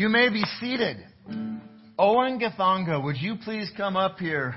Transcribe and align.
You 0.00 0.08
may 0.08 0.30
be 0.30 0.42
seated. 0.58 0.96
Owen 1.98 2.40
Gathonga, 2.40 3.04
would 3.04 3.18
you 3.18 3.36
please 3.36 3.70
come 3.76 3.98
up 3.98 4.18
here? 4.18 4.54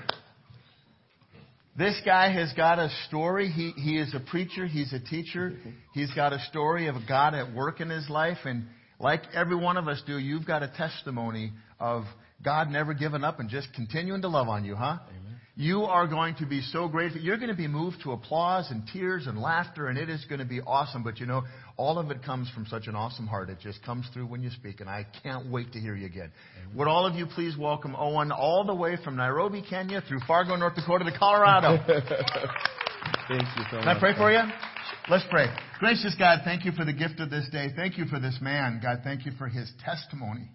This 1.78 2.00
guy 2.06 2.32
has 2.32 2.54
got 2.54 2.80
a 2.80 2.90
story. 3.10 3.50
He, 3.50 3.72
he 3.72 4.00
is 4.00 4.16
a 4.16 4.22
preacher. 4.22 4.66
He's 4.66 4.94
a 4.94 5.02
teacher. 5.02 5.52
He's 5.94 6.14
got 6.14 6.32
a 6.32 6.40
story 6.50 6.88
of 6.88 6.96
God 7.10 7.34
at 7.34 7.54
work 7.54 7.82
in 7.82 7.90
his 7.90 8.10
life. 8.10 8.38
And 8.46 8.68
like 9.02 9.24
every 9.34 9.58
one 9.58 9.76
of 9.76 9.90
us 9.90 10.02
do, 10.08 10.18
you've 10.18 10.48
got 10.48 10.64
a 10.64 10.70
testimony 10.70 11.52
of 11.78 12.06
God 12.42 12.70
never 12.70 12.94
giving 12.94 13.26
up 13.26 13.42
and 13.42 13.50
just 13.50 13.68
continuing 13.74 14.22
to 14.22 14.30
love 14.30 14.48
on 14.48 14.64
you, 14.64 14.78
huh? 14.78 15.00
Amen. 15.10 15.23
You 15.56 15.84
are 15.84 16.08
going 16.08 16.34
to 16.36 16.48
be 16.48 16.62
so 16.62 16.88
grateful. 16.88 17.22
You're 17.22 17.38
going 17.38 17.52
to 17.52 17.56
be 17.56 17.68
moved 17.68 17.98
to 18.04 18.12
applause 18.12 18.72
and 18.72 18.84
tears 18.92 19.28
and 19.28 19.40
laughter, 19.40 19.88
and 19.88 20.00
it 20.00 20.10
is 20.10 20.26
going 20.26 20.40
to 20.40 20.46
be 20.46 20.62
awesome. 20.62 21.04
But 21.04 21.20
you 21.20 21.28
know, 21.28 21.44
all 21.78 22.00
of 22.00 22.10
it 22.10 22.24
comes 22.24 22.50
from 22.56 22.66
such 22.66 22.88
an 22.88 22.96
awesome 22.96 23.28
heart. 23.28 23.52
It 23.52 23.60
just 23.62 23.84
comes 23.86 24.08
through 24.14 24.26
when 24.26 24.42
you 24.42 24.50
speak, 24.50 24.82
and 24.82 24.90
I 24.90 25.06
can't 25.22 25.52
wait 25.52 25.72
to 25.74 25.80
hear 25.80 25.96
you 25.96 26.08
again. 26.08 26.32
Amen. 26.64 26.78
Would 26.78 26.88
all 26.88 27.06
of 27.06 27.14
you 27.14 27.28
please 27.28 27.56
welcome 27.56 27.96
Owen 27.96 28.32
all 28.32 28.64
the 28.66 28.74
way 28.74 28.98
from 29.04 29.16
Nairobi, 29.16 29.64
Kenya, 29.68 30.02
through 30.08 30.22
Fargo, 30.28 30.56
North 30.56 30.74
Dakota 30.74 31.06
to 31.06 31.16
Colorado. 31.16 31.78
Thank 33.28 33.42
you 33.42 33.64
so 33.70 33.78
much. 33.78 33.84
Can 33.84 33.86
much. 33.86 33.98
I 33.98 34.00
pray 34.00 34.16
for 34.16 34.32
you? 34.32 34.42
Let's 35.08 35.26
pray. 35.30 35.48
Gracious 35.80 36.16
God, 36.18 36.40
thank 36.46 36.64
you 36.66 36.72
for 36.72 36.86
the 36.86 36.94
gift 36.94 37.20
of 37.20 37.30
this 37.30 37.48
day. 37.52 37.68
Thank 37.76 37.98
you 37.98 38.06
for 38.06 38.20
this 38.20 38.40
man. 38.42 38.80
God, 38.82 39.02
thank 39.04 39.26
you 39.26 39.34
for 39.38 39.48
his 39.48 39.70
testimony. 39.84 40.50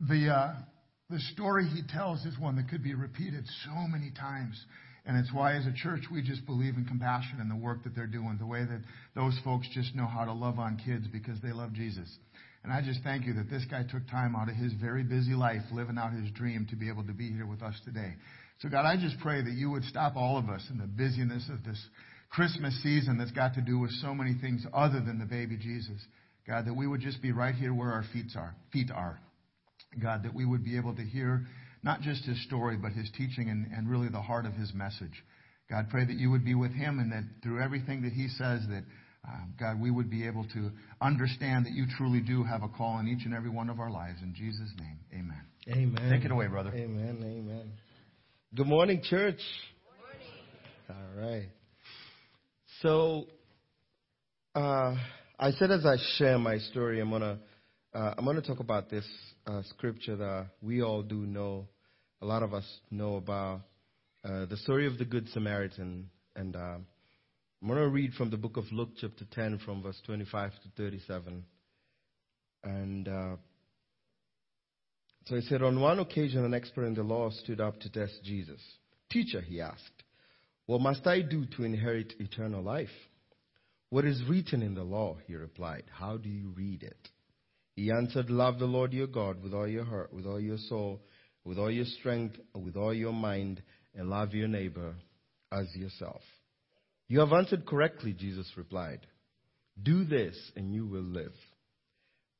The, 0.00 0.28
uh, 0.28 0.54
the 1.08 1.20
story 1.32 1.66
he 1.66 1.82
tells 1.88 2.24
is 2.24 2.38
one 2.38 2.56
that 2.56 2.68
could 2.68 2.82
be 2.82 2.94
repeated 2.94 3.46
so 3.64 3.74
many 3.88 4.10
times. 4.10 4.62
And 5.06 5.16
it's 5.16 5.32
why, 5.32 5.54
as 5.54 5.66
a 5.66 5.72
church, 5.72 6.02
we 6.12 6.20
just 6.20 6.44
believe 6.46 6.76
in 6.76 6.84
compassion 6.84 7.38
and 7.40 7.48
the 7.48 7.56
work 7.56 7.84
that 7.84 7.94
they're 7.94 8.08
doing, 8.08 8.36
the 8.40 8.46
way 8.46 8.64
that 8.64 8.82
those 9.14 9.38
folks 9.44 9.68
just 9.72 9.94
know 9.94 10.06
how 10.06 10.24
to 10.24 10.32
love 10.32 10.58
on 10.58 10.80
kids 10.84 11.06
because 11.06 11.40
they 11.40 11.52
love 11.52 11.72
Jesus. 11.72 12.08
And 12.64 12.72
I 12.72 12.82
just 12.82 13.00
thank 13.04 13.24
you 13.24 13.34
that 13.34 13.48
this 13.48 13.64
guy 13.70 13.84
took 13.84 14.08
time 14.10 14.34
out 14.34 14.48
of 14.48 14.56
his 14.56 14.72
very 14.72 15.04
busy 15.04 15.34
life, 15.34 15.62
living 15.72 15.96
out 15.96 16.12
his 16.12 16.28
dream, 16.32 16.66
to 16.70 16.76
be 16.76 16.88
able 16.88 17.04
to 17.04 17.12
be 17.12 17.30
here 17.30 17.46
with 17.46 17.62
us 17.62 17.80
today. 17.84 18.14
So, 18.58 18.68
God, 18.68 18.84
I 18.84 18.96
just 18.96 19.20
pray 19.20 19.40
that 19.40 19.52
you 19.52 19.70
would 19.70 19.84
stop 19.84 20.16
all 20.16 20.36
of 20.36 20.48
us 20.48 20.66
in 20.70 20.78
the 20.78 20.86
busyness 20.86 21.48
of 21.52 21.62
this 21.64 21.80
Christmas 22.30 22.76
season 22.82 23.16
that's 23.16 23.30
got 23.30 23.54
to 23.54 23.60
do 23.60 23.78
with 23.78 23.92
so 24.02 24.12
many 24.12 24.34
things 24.40 24.66
other 24.74 25.00
than 25.00 25.20
the 25.20 25.24
baby 25.24 25.56
Jesus. 25.56 26.00
God, 26.48 26.66
that 26.66 26.74
we 26.74 26.88
would 26.88 27.00
just 27.00 27.22
be 27.22 27.30
right 27.30 27.54
here 27.54 27.72
where 27.72 27.92
our 27.92 28.04
feet 28.12 28.26
are. 28.36 28.56
Feet 28.72 28.90
are. 28.92 29.20
God, 30.00 30.24
that 30.24 30.34
we 30.34 30.44
would 30.44 30.64
be 30.64 30.76
able 30.76 30.94
to 30.94 31.02
hear 31.02 31.46
not 31.82 32.00
just 32.00 32.24
his 32.24 32.42
story, 32.44 32.76
but 32.76 32.92
his 32.92 33.10
teaching 33.16 33.48
and, 33.48 33.66
and 33.72 33.88
really 33.88 34.08
the 34.08 34.20
heart 34.20 34.46
of 34.46 34.54
his 34.54 34.72
message. 34.74 35.22
God, 35.70 35.88
pray 35.90 36.04
that 36.04 36.16
you 36.16 36.30
would 36.30 36.44
be 36.44 36.54
with 36.54 36.72
him 36.72 36.98
and 36.98 37.12
that 37.12 37.24
through 37.42 37.62
everything 37.62 38.02
that 38.02 38.12
he 38.12 38.28
says, 38.28 38.60
that 38.68 38.84
uh, 39.26 39.38
God, 39.58 39.80
we 39.80 39.90
would 39.90 40.08
be 40.08 40.26
able 40.26 40.44
to 40.54 40.70
understand 41.00 41.66
that 41.66 41.72
you 41.72 41.86
truly 41.96 42.20
do 42.20 42.44
have 42.44 42.62
a 42.62 42.68
call 42.68 42.98
in 43.00 43.08
each 43.08 43.24
and 43.24 43.34
every 43.34 43.50
one 43.50 43.68
of 43.68 43.80
our 43.80 43.90
lives. 43.90 44.18
In 44.22 44.34
Jesus' 44.34 44.70
name, 44.78 44.98
amen. 45.12 45.42
Amen. 45.68 46.10
Take 46.10 46.24
it 46.24 46.30
away, 46.30 46.46
brother. 46.46 46.70
Amen. 46.72 47.18
Amen. 47.20 47.72
Good 48.54 48.68
morning, 48.68 49.02
church. 49.02 49.40
Good 50.88 50.94
morning. 50.94 51.18
All 51.18 51.30
right. 51.30 51.48
So, 52.82 53.26
uh, 54.54 54.94
I 55.38 55.50
said 55.52 55.72
as 55.72 55.84
I 55.84 55.96
share 56.18 56.38
my 56.38 56.58
story, 56.58 57.00
I'm 57.00 57.10
gonna 57.10 57.38
uh, 57.92 58.14
I'm 58.16 58.24
gonna 58.24 58.42
talk 58.42 58.60
about 58.60 58.90
this 58.90 59.04
uh, 59.46 59.62
scripture 59.70 60.16
that 60.16 60.46
we 60.60 60.82
all 60.82 61.02
do 61.02 61.26
know. 61.26 61.66
A 62.22 62.26
lot 62.26 62.42
of 62.42 62.54
us 62.54 62.64
know 62.90 63.16
about 63.16 63.60
uh, 64.24 64.46
the 64.46 64.56
story 64.56 64.86
of 64.86 64.98
the 64.98 65.04
Good 65.04 65.28
Samaritan, 65.28 66.10
and 66.34 66.56
uh, 66.56 66.78
I'm 67.62 67.68
going 67.68 67.78
to 67.78 67.88
read 67.88 68.12
from 68.14 68.30
the 68.30 68.36
book 68.36 68.56
of 68.56 68.64
Luke, 68.72 68.90
chapter 69.00 69.24
10, 69.32 69.58
from 69.64 69.82
verse 69.82 70.00
25 70.06 70.52
to 70.52 70.68
37. 70.76 71.44
And 72.64 73.08
uh, 73.08 73.36
so 75.26 75.36
he 75.36 75.42
said, 75.42 75.62
On 75.62 75.80
one 75.80 75.98
occasion, 76.00 76.44
an 76.44 76.54
expert 76.54 76.84
in 76.86 76.94
the 76.94 77.02
law 77.02 77.30
stood 77.30 77.60
up 77.60 77.78
to 77.80 77.90
test 77.90 78.20
Jesus. 78.24 78.60
Teacher, 79.10 79.40
he 79.40 79.60
asked, 79.60 80.02
What 80.66 80.80
must 80.80 81.06
I 81.06 81.22
do 81.22 81.46
to 81.56 81.64
inherit 81.64 82.14
eternal 82.18 82.62
life? 82.62 82.88
What 83.90 84.04
is 84.04 84.22
written 84.28 84.62
in 84.62 84.74
the 84.74 84.82
law? 84.82 85.18
He 85.26 85.36
replied. 85.36 85.84
How 85.92 86.16
do 86.16 86.28
you 86.28 86.52
read 86.56 86.82
it? 86.82 87.08
He 87.76 87.90
answered, 87.90 88.30
Love 88.30 88.58
the 88.58 88.64
Lord 88.64 88.92
your 88.92 89.06
God 89.06 89.42
with 89.42 89.52
all 89.52 89.68
your 89.68 89.84
heart, 89.84 90.12
with 90.12 90.26
all 90.26 90.40
your 90.40 90.56
soul, 90.56 91.02
with 91.44 91.58
all 91.58 91.70
your 91.70 91.84
strength, 91.84 92.36
with 92.54 92.74
all 92.74 92.92
your 92.92 93.12
mind, 93.12 93.62
and 93.94 94.08
love 94.08 94.34
your 94.34 94.48
neighbor 94.48 94.94
as 95.52 95.66
yourself. 95.76 96.22
You 97.06 97.20
have 97.20 97.32
answered 97.32 97.66
correctly, 97.66 98.14
Jesus 98.14 98.50
replied. 98.56 99.06
Do 99.80 100.04
this 100.04 100.36
and 100.56 100.74
you 100.74 100.86
will 100.86 101.02
live. 101.02 101.34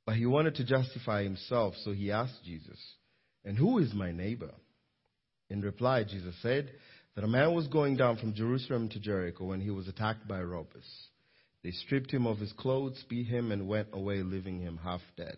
But 0.07 0.17
he 0.17 0.25
wanted 0.25 0.55
to 0.57 0.65
justify 0.65 1.23
himself, 1.23 1.75
so 1.85 1.93
he 1.93 2.11
asked 2.11 2.45
Jesus, 2.45 2.79
And 3.45 3.59
who 3.59 3.79
is 3.79 3.93
my 3.93 4.13
neighbor? 4.13 4.53
In 5.51 5.61
reply, 5.61 6.05
Jesus 6.05 6.35
said 6.43 6.73
that 7.15 7.25
a 7.25 7.29
man 7.29 7.55
was 7.55 7.67
going 7.69 7.97
down 7.97 8.17
from 8.17 8.35
Jerusalem 8.35 8.89
to 8.91 9.01
Jericho 9.01 9.45
when 9.45 9.61
he 9.61 9.71
was 9.71 9.87
attacked 9.87 10.27
by 10.27 10.41
robbers. 10.41 10.87
They 11.67 11.73
stripped 11.73 12.13
him 12.13 12.29
of 12.29 12.39
his 12.39 12.53
clothes, 12.53 13.05
beat 13.09 13.27
him, 13.27 13.51
and 13.51 13.67
went 13.67 13.89
away, 13.93 14.23
leaving 14.23 14.61
him 14.61 14.79
half 14.85 15.01
dead. 15.17 15.37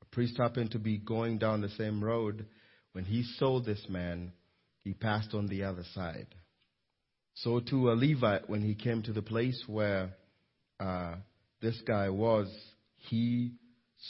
A 0.00 0.04
priest 0.04 0.36
happened 0.36 0.70
to 0.70 0.78
be 0.78 0.98
going 0.98 1.38
down 1.38 1.62
the 1.62 1.68
same 1.70 2.02
road. 2.04 2.46
When 2.92 3.04
he 3.04 3.24
saw 3.24 3.58
this 3.58 3.84
man, 3.88 4.30
he 4.84 4.94
passed 4.94 5.34
on 5.34 5.48
the 5.48 5.64
other 5.64 5.82
side. 5.96 6.28
So 7.34 7.58
too 7.58 7.90
a 7.90 7.94
Levite, 7.94 8.48
when 8.48 8.62
he 8.62 8.76
came 8.76 9.02
to 9.02 9.12
the 9.12 9.20
place 9.20 9.60
where 9.66 10.10
uh, 10.78 11.16
this 11.60 11.80
guy 11.84 12.08
was, 12.08 12.46
he 13.08 13.54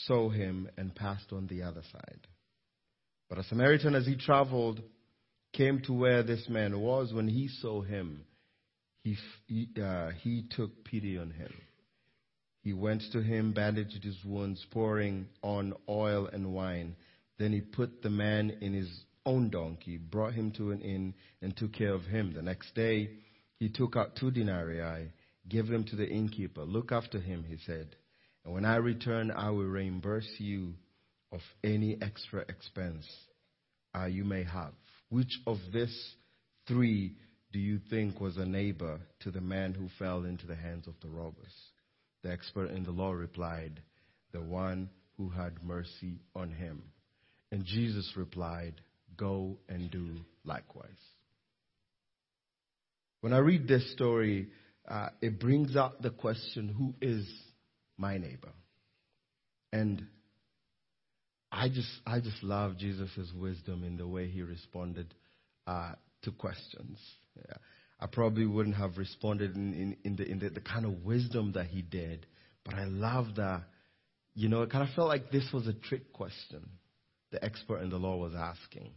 saw 0.05 0.29
him 0.29 0.69
and 0.77 0.93
passed 0.93 1.33
on 1.33 1.47
the 1.47 1.63
other 1.63 1.81
side. 1.91 2.27
But 3.27 3.39
a 3.39 3.43
Samaritan, 3.45 3.95
as 3.95 4.05
he 4.05 4.15
traveled, 4.15 4.83
came 5.53 5.81
to 5.87 5.93
where 5.93 6.21
this 6.21 6.47
man 6.47 6.79
was. 6.79 7.11
When 7.11 7.27
he 7.27 7.47
saw 7.47 7.81
him, 7.81 8.23
he, 9.03 9.17
he, 9.47 9.69
uh, 9.81 10.11
he 10.21 10.45
took 10.49 10.83
pity 10.83 11.17
on 11.17 11.31
him. 11.31 11.53
He 12.61 12.73
went 12.73 13.03
to 13.13 13.21
him, 13.21 13.53
bandaged 13.53 14.03
his 14.03 14.17
wounds, 14.25 14.65
pouring 14.71 15.27
on 15.41 15.73
oil 15.87 16.27
and 16.27 16.53
wine. 16.53 16.95
Then 17.37 17.53
he 17.53 17.61
put 17.61 18.01
the 18.01 18.09
man 18.09 18.57
in 18.61 18.73
his 18.73 18.89
own 19.25 19.49
donkey, 19.49 19.97
brought 19.97 20.33
him 20.33 20.51
to 20.57 20.71
an 20.71 20.81
inn, 20.81 21.13
and 21.41 21.55
took 21.55 21.73
care 21.73 21.93
of 21.93 22.03
him. 22.03 22.33
The 22.33 22.41
next 22.41 22.75
day, 22.75 23.11
he 23.59 23.69
took 23.69 23.95
out 23.95 24.15
two 24.17 24.31
denarii, 24.31 25.11
gave 25.47 25.67
them 25.67 25.85
to 25.85 25.95
the 25.95 26.07
innkeeper. 26.07 26.63
Look 26.63 26.91
after 26.91 27.19
him, 27.19 27.45
he 27.47 27.57
said, 27.65 27.95
and 28.43 28.53
when 28.53 28.65
I 28.65 28.75
return, 28.77 29.31
I 29.31 29.49
will 29.49 29.65
reimburse 29.65 30.29
you 30.37 30.73
of 31.31 31.41
any 31.63 31.97
extra 32.01 32.41
expense 32.49 33.05
uh, 33.95 34.05
you 34.05 34.23
may 34.23 34.43
have. 34.43 34.73
Which 35.09 35.39
of 35.45 35.57
these 35.73 36.13
three 36.67 37.15
do 37.51 37.59
you 37.59 37.79
think 37.89 38.19
was 38.21 38.37
a 38.37 38.45
neighbor 38.45 38.99
to 39.21 39.31
the 39.31 39.41
man 39.41 39.73
who 39.73 39.89
fell 39.97 40.23
into 40.23 40.45
the 40.45 40.55
hands 40.55 40.87
of 40.87 40.93
the 41.01 41.09
robbers? 41.09 41.53
The 42.23 42.31
expert 42.31 42.71
in 42.71 42.83
the 42.83 42.91
law 42.91 43.11
replied, 43.11 43.81
The 44.31 44.41
one 44.41 44.89
who 45.17 45.29
had 45.29 45.63
mercy 45.63 46.19
on 46.35 46.51
him. 46.51 46.83
And 47.51 47.65
Jesus 47.65 48.13
replied, 48.15 48.81
Go 49.17 49.57
and 49.67 49.89
do 49.89 50.17
likewise. 50.45 50.89
When 53.21 53.33
I 53.33 53.39
read 53.39 53.67
this 53.67 53.91
story, 53.93 54.49
uh, 54.87 55.09
it 55.21 55.39
brings 55.39 55.75
out 55.75 56.01
the 56.01 56.09
question 56.09 56.69
who 56.69 56.93
is 57.01 57.27
my 57.97 58.17
neighbor? 58.17 58.53
And 59.73 60.05
I 61.51 61.67
just, 61.67 61.89
I 62.05 62.19
just 62.19 62.41
love 62.43 62.77
Jesus' 62.77 63.31
wisdom 63.35 63.83
in 63.83 63.97
the 63.97 64.07
way 64.07 64.27
he 64.27 64.41
responded 64.41 65.13
uh, 65.67 65.93
to 66.23 66.31
questions. 66.31 66.97
I 67.99 68.07
probably 68.07 68.45
wouldn't 68.45 68.75
have 68.75 68.97
responded 68.97 69.55
in, 69.55 69.73
in, 69.73 69.97
in, 70.03 70.15
the, 70.15 70.25
in 70.25 70.39
the, 70.39 70.49
the 70.49 70.61
kind 70.61 70.85
of 70.85 71.03
wisdom 71.03 71.51
that 71.53 71.67
he 71.67 71.81
did, 71.81 72.25
but 72.63 72.75
I 72.75 72.85
love 72.85 73.35
that. 73.35 73.63
You 74.35 74.47
know, 74.47 74.61
it 74.61 74.69
kind 74.69 74.87
of 74.87 74.95
felt 74.95 75.09
like 75.09 75.31
this 75.31 75.49
was 75.53 75.67
a 75.67 75.73
trick 75.73 76.13
question 76.13 76.69
the 77.31 77.43
expert 77.43 77.81
in 77.81 77.89
the 77.89 77.97
law 77.97 78.17
was 78.17 78.33
asking. 78.35 78.91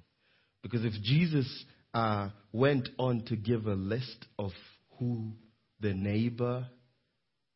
Because 0.62 0.85
if 0.85 0.93
Jesus 1.03 1.65
uh, 1.93 2.31
went 2.53 2.89
on 2.99 3.25
to 3.27 3.37
give 3.37 3.67
a 3.67 3.75
list 3.75 4.27
of 4.39 4.53
who 4.99 5.33
the 5.81 5.93
neighbor 5.93 6.67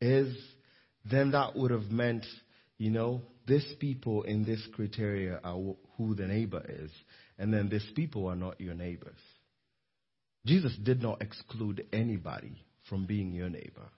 is, 0.01 0.35
then 1.09 1.31
that 1.31 1.55
would 1.55 1.71
have 1.71 1.89
meant, 1.89 2.25
you 2.77 2.91
know, 2.91 3.21
these 3.47 3.73
people 3.79 4.23
in 4.23 4.43
this 4.43 4.61
criteria 4.73 5.39
are 5.43 5.57
who 5.97 6.15
the 6.15 6.27
neighbor 6.27 6.63
is, 6.67 6.91
and 7.39 7.53
then 7.53 7.69
these 7.69 7.89
people 7.95 8.27
are 8.27 8.35
not 8.35 8.59
your 8.59 8.75
neighbors. 8.75 9.17
Jesus 10.47 10.75
did 10.81 11.01
not 11.01 11.21
exclude 11.21 11.85
anybody 11.91 12.63
from 12.89 13.05
being 13.05 13.33
your 13.33 13.49
neighbor 13.49 13.89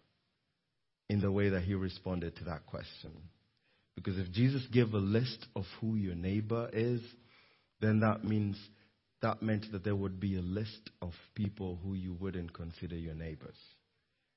in 1.07 1.21
the 1.21 1.31
way 1.31 1.49
that 1.49 1.61
he 1.61 1.75
responded 1.75 2.35
to 2.37 2.45
that 2.45 2.65
question. 2.65 3.11
Because 3.95 4.17
if 4.17 4.31
Jesus 4.31 4.65
gave 4.71 4.93
a 4.93 4.97
list 4.97 5.45
of 5.55 5.65
who 5.79 5.95
your 5.95 6.15
neighbor 6.15 6.69
is, 6.73 7.01
then 7.81 7.99
that 7.99 8.23
means 8.23 8.57
that 9.21 9.41
meant 9.43 9.71
that 9.71 9.83
there 9.83 9.95
would 9.95 10.19
be 10.19 10.37
a 10.37 10.41
list 10.41 10.89
of 11.01 11.11
people 11.35 11.77
who 11.83 11.93
you 11.93 12.13
wouldn't 12.13 12.53
consider 12.53 12.95
your 12.95 13.15
neighbors. 13.15 13.57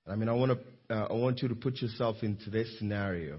I 0.07 0.17
mean, 0.17 0.29
I 0.29 0.33
want 0.33 0.53
to, 0.53 0.95
uh, 0.95 1.07
I 1.11 1.13
want 1.13 1.41
you 1.41 1.49
to 1.49 1.55
put 1.55 1.81
yourself 1.81 2.17
into 2.23 2.51
this 2.51 2.79
scenario, 2.79 3.39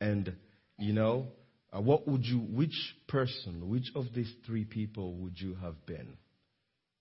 and 0.00 0.34
you 0.78 0.94
know, 0.94 1.26
uh, 1.70 1.80
what 1.80 2.08
would 2.08 2.24
you, 2.24 2.38
which 2.38 2.96
person, 3.08 3.68
which 3.68 3.92
of 3.94 4.06
these 4.14 4.32
three 4.46 4.64
people 4.64 5.14
would 5.16 5.38
you 5.38 5.54
have 5.56 5.84
been? 5.84 6.16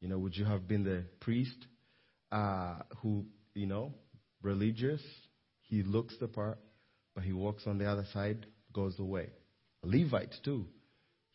You 0.02 0.10
know, 0.10 0.18
would 0.20 0.36
you 0.36 0.46
have 0.46 0.68
been 0.68 0.84
the 0.84 1.06
priest 1.20 1.56
uh, 2.32 2.80
who, 3.02 3.26
you 3.54 3.68
know, 3.68 3.94
religious, 4.42 5.02
he 5.62 5.84
looks 5.84 6.16
the 6.20 6.28
part, 6.28 6.58
but 7.14 7.24
he 7.24 7.32
walks 7.32 7.68
on 7.68 7.78
the 7.78 7.86
other 7.86 8.06
side, 8.12 8.46
goes 8.74 8.98
away. 9.00 9.30
Levites 9.84 10.40
too. 10.44 10.66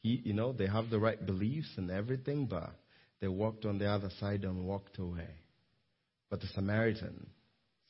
He, 0.03 0.21
you 0.25 0.33
know, 0.35 0.53
they 0.53 0.67
have 0.67 0.91
the 0.91 0.99
right 0.99 1.25
beliefs 1.25 1.71
and 1.77 1.91
everything, 1.91 2.47
but 2.47 2.71
they 3.21 3.29
walked 3.29 3.65
on 3.65 3.79
the 3.79 3.87
other 3.87 4.11
side 4.21 4.45
and 4.45 4.67
walked 4.67 4.99
away. 4.99 5.29
But 6.29 6.41
the 6.41 6.49
Samaritan, 6.49 7.29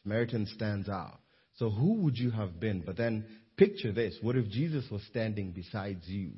Samaritan 0.02 0.46
stands 0.54 0.88
out. 0.88 1.18
So 1.54 1.70
who 1.70 2.02
would 2.02 2.18
you 2.18 2.30
have 2.30 2.60
been? 2.60 2.82
But 2.84 2.96
then 2.96 3.24
picture 3.56 3.92
this. 3.92 4.14
What 4.20 4.36
if 4.36 4.48
Jesus 4.50 4.84
was 4.90 5.02
standing 5.10 5.52
beside 5.52 6.00
you? 6.04 6.32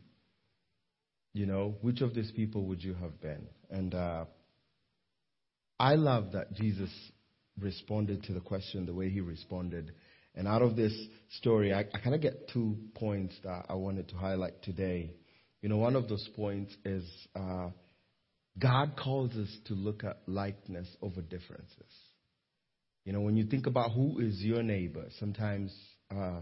You 1.38 1.46
know, 1.46 1.76
which 1.82 2.00
of 2.00 2.16
these 2.16 2.32
people 2.32 2.64
would 2.64 2.82
you 2.82 2.94
have 2.94 3.20
been? 3.20 3.46
And 3.70 3.94
uh, 3.94 4.24
I 5.78 5.94
love 5.94 6.32
that 6.32 6.52
Jesus 6.52 6.90
responded 7.60 8.24
to 8.24 8.32
the 8.32 8.40
question 8.40 8.86
the 8.86 8.92
way 8.92 9.08
he 9.08 9.20
responded. 9.20 9.92
And 10.34 10.48
out 10.48 10.62
of 10.62 10.74
this 10.74 10.92
story, 11.38 11.72
I, 11.72 11.82
I 11.94 12.00
kind 12.02 12.16
of 12.16 12.20
get 12.20 12.48
two 12.52 12.76
points 12.96 13.36
that 13.44 13.66
I 13.68 13.74
wanted 13.74 14.08
to 14.08 14.16
highlight 14.16 14.64
today. 14.64 15.12
You 15.62 15.68
know, 15.68 15.76
one 15.76 15.94
of 15.94 16.08
those 16.08 16.28
points 16.34 16.74
is 16.84 17.04
uh, 17.36 17.68
God 18.58 18.96
calls 18.96 19.30
us 19.36 19.58
to 19.66 19.74
look 19.74 20.02
at 20.02 20.18
likeness 20.26 20.88
over 21.02 21.20
differences. 21.20 21.94
You 23.04 23.12
know, 23.12 23.20
when 23.20 23.36
you 23.36 23.46
think 23.46 23.68
about 23.68 23.92
who 23.92 24.18
is 24.18 24.42
your 24.42 24.64
neighbor, 24.64 25.04
sometimes 25.20 25.72
uh, 26.10 26.40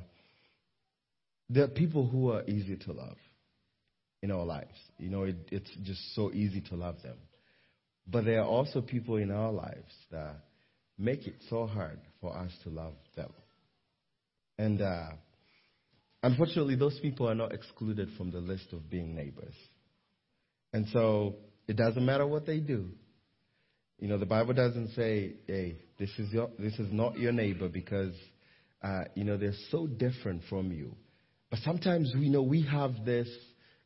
there 1.50 1.64
are 1.64 1.68
people 1.68 2.08
who 2.08 2.32
are 2.32 2.44
easy 2.44 2.78
to 2.78 2.92
love 2.94 3.18
in 4.22 4.30
our 4.30 4.44
lives. 4.44 4.76
You 4.98 5.10
know, 5.10 5.24
it, 5.24 5.36
it's 5.50 5.70
just 5.84 6.14
so 6.14 6.32
easy 6.32 6.60
to 6.62 6.76
love 6.76 7.02
them. 7.02 7.16
But 8.06 8.24
there 8.24 8.40
are 8.40 8.46
also 8.46 8.80
people 8.80 9.16
in 9.16 9.30
our 9.30 9.52
lives 9.52 9.92
that 10.10 10.36
make 10.98 11.26
it 11.26 11.36
so 11.50 11.66
hard 11.66 11.98
for 12.20 12.36
us 12.36 12.50
to 12.64 12.70
love 12.70 12.94
them. 13.16 13.32
And 14.58 14.80
uh, 14.80 15.10
unfortunately, 16.22 16.76
those 16.76 16.98
people 17.00 17.28
are 17.28 17.34
not 17.34 17.52
excluded 17.52 18.08
from 18.16 18.30
the 18.30 18.38
list 18.38 18.72
of 18.72 18.88
being 18.88 19.14
neighbors. 19.14 19.54
And 20.72 20.86
so 20.92 21.36
it 21.66 21.76
doesn't 21.76 22.04
matter 22.04 22.26
what 22.26 22.46
they 22.46 22.58
do. 22.58 22.88
You 23.98 24.08
know, 24.08 24.18
the 24.18 24.26
Bible 24.26 24.54
doesn't 24.54 24.90
say, 24.90 25.34
hey, 25.46 25.76
this 25.98 26.10
is, 26.18 26.30
your, 26.32 26.50
this 26.58 26.74
is 26.74 26.92
not 26.92 27.18
your 27.18 27.32
neighbor 27.32 27.68
because, 27.68 28.12
uh, 28.82 29.04
you 29.14 29.24
know, 29.24 29.36
they're 29.36 29.54
so 29.70 29.86
different 29.86 30.42
from 30.48 30.70
you. 30.70 30.94
But 31.50 31.60
sometimes 31.64 32.12
we 32.14 32.28
know 32.28 32.42
we 32.42 32.62
have 32.62 33.04
this, 33.04 33.28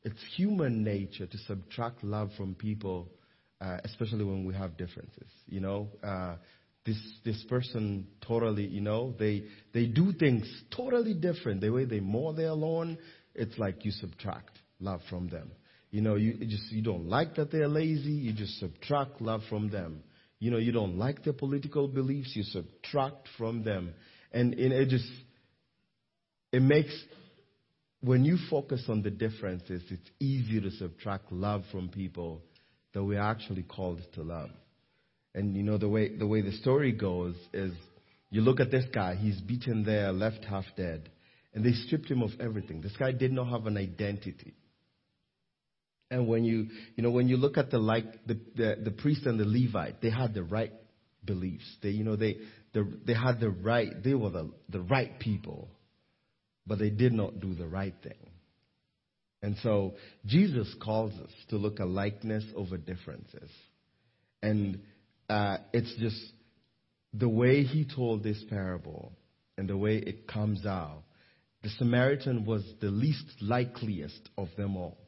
it's 0.03 0.21
human 0.37 0.83
nature 0.83 1.27
to 1.27 1.39
subtract 1.39 2.03
love 2.03 2.31
from 2.37 2.55
people, 2.55 3.09
uh, 3.61 3.79
especially 3.85 4.25
when 4.25 4.45
we 4.45 4.55
have 4.55 4.77
differences. 4.77 5.29
You 5.47 5.61
know, 5.61 5.89
uh, 6.03 6.37
this 6.87 6.99
this 7.25 7.45
person 7.49 8.07
totally, 8.27 8.67
you 8.67 8.81
know, 8.81 9.15
they 9.19 9.45
they 9.75 9.87
do 9.87 10.13
things 10.13 10.51
totally 10.75 11.15
different. 11.15 11.61
The 11.61 11.71
way 11.71 11.85
they 11.85 12.01
mow 12.01 12.33
their 12.33 12.53
lawn, 12.53 12.99
it's 13.35 13.59
like 13.59 13.85
you 13.85 13.91
subtract 13.91 14.59
love 14.81 15.01
from 15.11 15.29
them. 15.29 15.51
You 15.91 16.01
know, 16.03 16.15
you 16.15 16.35
just 16.47 16.71
you 16.73 16.83
don't 16.83 17.09
like 17.09 17.35
that 17.35 17.51
they're 17.51 17.69
lazy, 17.69 18.13
you 18.13 18.33
just 18.33 18.59
subtract 18.59 19.21
love 19.21 19.43
from 19.49 19.71
them. 19.71 20.03
You 20.39 20.51
know, 20.51 20.57
you 20.57 20.73
don't 20.73 20.97
like 20.97 21.23
their 21.23 21.35
political 21.35 21.87
beliefs, 21.87 22.33
you 22.35 22.45
subtract 22.45 23.29
from 23.37 23.63
them. 23.63 23.93
And, 24.33 24.55
and 24.55 24.73
it 24.73 24.89
just 24.89 25.11
it 26.53 26.63
makes 26.63 26.93
when 28.03 28.25
you 28.25 28.39
focus 28.49 28.85
on 28.89 29.03
the 29.03 29.11
differences, 29.11 29.83
it's 29.91 30.11
easy 30.19 30.61
to 30.61 30.71
subtract 30.71 31.31
love 31.33 31.65
from 31.71 31.89
people 31.89 32.43
that 32.95 33.05
we're 33.05 33.21
actually 33.21 33.63
called 33.63 34.01
to 34.15 34.23
love. 34.23 34.51
And 35.35 35.57
you 35.57 35.63
know 35.63 35.79
the 35.79 35.89
way 35.89 36.17
the 36.17 36.27
way 36.27 36.41
the 36.41 36.53
story 36.53 36.93
goes 36.93 37.37
is 37.53 37.73
you 38.31 38.41
look 38.41 38.59
at 38.59 38.71
this 38.71 38.85
guy, 38.93 39.15
he's 39.15 39.41
beaten 39.41 39.85
there, 39.85 40.13
left 40.13 40.45
half 40.45 40.65
dead, 40.77 41.09
and 41.55 41.65
they 41.65 41.73
stripped 41.73 42.11
him 42.11 42.23
of 42.23 42.31
everything. 42.41 42.81
This 42.81 42.97
guy 42.97 43.13
did 43.13 43.33
not 43.33 43.49
have 43.49 43.67
an 43.67 43.77
identity. 43.77 44.55
And 46.11 46.27
when 46.27 46.45
you 46.45 46.67
you 46.97 47.03
know 47.03 47.11
when 47.11 47.29
you 47.29 47.37
look 47.37 47.59
at 47.59 47.71
the 47.71 47.79
like 47.79 48.27
the 48.27 48.41
the, 48.57 48.77
the 48.85 48.91
priest 48.91 49.27
and 49.27 49.39
the 49.39 49.45
Levite, 49.45 50.01
they 50.01 50.11
had 50.11 50.35
the 50.35 50.43
right 50.43 50.73
beliefs. 51.25 51.77
They 51.83 51.91
you 51.91 52.03
know 52.03 52.17
they 52.17 52.39
the, 52.73 52.91
they 53.07 53.15
had 53.15 53.39
the 53.39 53.51
right 53.51 54.03
they 54.03 54.15
were 54.15 54.31
the 54.31 54.51
the 54.69 54.81
right 54.81 55.17
people, 55.21 55.69
but 56.67 56.79
they 56.79 56.91
did 56.91 57.13
not 57.13 57.41
do 57.41 57.55
the 57.55 57.67
right 57.67 57.95
thing. 58.03 58.31
And 59.43 59.57
so 59.63 59.95
Jesus 60.27 60.75
calls 60.83 61.13
us 61.15 61.31
to 61.49 61.57
look 61.57 61.81
at 61.81 61.89
likeness 61.89 62.45
over 62.55 62.77
differences. 62.77 63.51
And 64.43 64.81
uh, 65.29 65.59
it's 65.73 65.95
just 65.99 66.21
the 67.15 67.29
way 67.29 67.63
he 67.63 67.85
told 67.85 68.23
this 68.23 68.43
parable 68.49 69.13
and 69.57 69.69
the 69.69 69.77
way 69.77 69.97
it 69.97 70.29
comes 70.29 70.67
out. 70.67 71.03
The 71.63 71.71
Samaritan 71.71 72.45
was 72.45 72.63
the 72.81 72.91
least 72.91 73.27
likeliest 73.43 74.29
of 74.39 74.49
them 74.57 74.77
all. 74.77 74.99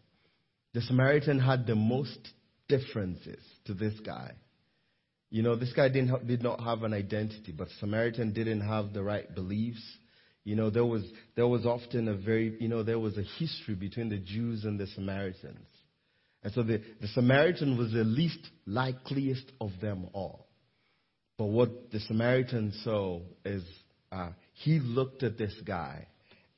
The 0.75 0.83
Samaritan 0.83 1.39
had 1.39 1.67
the 1.67 1.75
most 1.75 2.19
differences 2.69 3.43
to 3.67 3.75
this 3.75 3.95
guy. 4.05 4.33
You 5.31 5.43
know, 5.43 5.57
this 5.57 5.73
guy 5.73 5.89
didn't, 5.89 6.27
did 6.27 6.43
not 6.43 6.61
have 6.61 6.83
an 6.83 6.93
identity, 6.93 7.53
but 7.57 7.69
Samaritan 7.81 8.33
didn't 8.33 8.61
have 8.61 8.93
the 8.93 9.03
right 9.03 9.35
beliefs. 9.35 9.83
You 10.45 10.57
know, 10.57 10.71
there 10.71 10.85
was, 10.85 11.05
there 11.37 11.47
was 11.47 11.65
often 11.65 12.09
a 12.09 12.15
very, 12.15 12.57
you 12.61 12.69
know, 12.69 12.83
there 12.83 12.99
was 12.99 13.17
a 13.17 13.23
history 13.23 13.75
between 13.75 14.09
the 14.09 14.19
Jews 14.19 14.65
and 14.65 14.79
the 14.79 14.89
Samaritans. 14.89 15.69
And 16.43 16.53
so 16.53 16.63
the, 16.63 16.83
the 17.01 17.07
Samaritan 17.09 17.79
was 17.79 17.93
the 17.93 18.05
least 18.05 18.41
likeliest 18.67 19.45
of 19.61 19.71
them 19.81 20.09
all. 20.13 20.49
But 21.39 21.47
what 21.47 21.91
the 21.93 22.01
Samaritan 22.01 22.73
saw 22.83 23.21
is 23.45 23.63
uh, 24.11 24.31
he 24.55 24.81
looked 24.81 25.23
at 25.23 25.39
this 25.39 25.55
guy, 25.65 26.09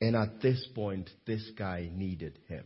and 0.01 0.15
at 0.15 0.41
this 0.41 0.67
point, 0.73 1.09
this 1.25 1.47
guy 1.57 1.89
needed 1.93 2.39
him. 2.47 2.65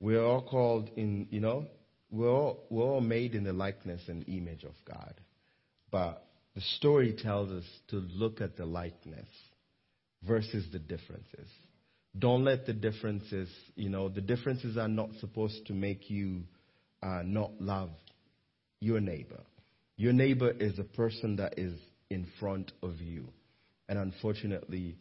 We're 0.00 0.24
all 0.24 0.42
called 0.42 0.90
in, 0.96 1.28
you 1.30 1.40
know, 1.40 1.66
we're 2.10 2.30
all, 2.30 2.64
we're 2.68 2.84
all 2.84 3.00
made 3.00 3.34
in 3.34 3.44
the 3.44 3.52
likeness 3.52 4.02
and 4.08 4.28
image 4.28 4.64
of 4.64 4.74
God. 4.84 5.14
But 5.90 6.26
the 6.54 6.60
story 6.60 7.16
tells 7.16 7.50
us 7.50 7.64
to 7.88 7.96
look 7.96 8.40
at 8.40 8.56
the 8.56 8.66
likeness 8.66 9.28
versus 10.26 10.66
the 10.72 10.78
differences. 10.78 11.48
Don't 12.18 12.44
let 12.44 12.66
the 12.66 12.72
differences, 12.72 13.48
you 13.74 13.90
know, 13.90 14.08
the 14.08 14.20
differences 14.20 14.76
are 14.76 14.88
not 14.88 15.10
supposed 15.20 15.66
to 15.66 15.72
make 15.74 16.08
you 16.08 16.42
uh, 17.02 17.22
not 17.24 17.50
love 17.60 17.90
your 18.80 19.00
neighbor. 19.00 19.40
Your 19.96 20.12
neighbor 20.12 20.50
is 20.50 20.78
a 20.78 20.84
person 20.84 21.36
that 21.36 21.58
is 21.58 21.74
in 22.10 22.26
front 22.40 22.72
of 22.82 23.00
you. 23.00 23.28
And 23.88 23.98
unfortunately, 23.98 24.96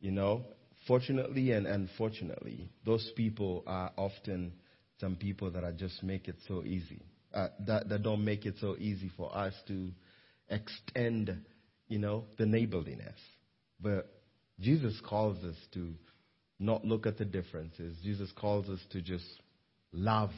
you 0.00 0.10
know, 0.10 0.42
fortunately 0.86 1.52
and 1.52 1.66
unfortunately, 1.66 2.70
those 2.84 3.10
people 3.16 3.62
are 3.66 3.92
often 3.96 4.52
some 5.00 5.16
people 5.16 5.50
that 5.50 5.64
are 5.64 5.72
just 5.72 6.02
make 6.02 6.28
it 6.28 6.36
so 6.48 6.62
easy. 6.64 7.02
Uh, 7.34 7.48
that, 7.66 7.88
that 7.88 8.02
don't 8.02 8.24
make 8.24 8.46
it 8.46 8.54
so 8.60 8.76
easy 8.78 9.10
for 9.16 9.36
us 9.36 9.52
to 9.68 9.90
extend, 10.48 11.36
you 11.88 11.98
know, 11.98 12.24
the 12.38 12.46
neighborliness. 12.46 13.18
But 13.80 14.08
Jesus 14.60 15.00
calls 15.06 15.42
us 15.44 15.56
to 15.74 15.94
not 16.58 16.84
look 16.84 17.06
at 17.06 17.18
the 17.18 17.24
differences. 17.24 17.96
Jesus 18.02 18.30
calls 18.32 18.68
us 18.68 18.80
to 18.90 19.02
just 19.02 19.24
love. 19.92 20.30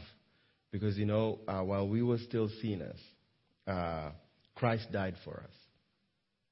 Because, 0.71 0.99
you 0.99 1.07
know, 1.07 1.39
uh, 1.49 1.61
while 1.61 1.89
we 1.89 2.03
were 2.03 2.19
still 2.19 2.51
sinners, 2.61 2.99
uh, 3.67 4.11
Christ 4.55 4.91
died 4.93 5.15
for 5.25 5.39
us. 5.39 5.55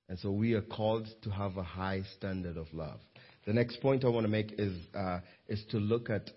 And 0.09 0.19
so 0.21 0.31
we 0.31 0.55
are 0.55 0.63
called 0.63 1.09
to 1.23 1.31
have 1.31 1.57
a 1.57 1.63
high 1.63 2.03
standard 2.17 2.57
of 2.57 2.67
love. 2.73 3.01
The 3.47 3.53
next 3.53 3.81
point 3.81 4.05
I 4.05 4.09
want 4.09 4.25
to 4.25 4.31
make 4.31 4.55
is, 4.59 4.77
uh, 4.95 5.21
is 5.49 5.63
to 5.71 5.79
look 5.79 6.09
at, 6.11 6.31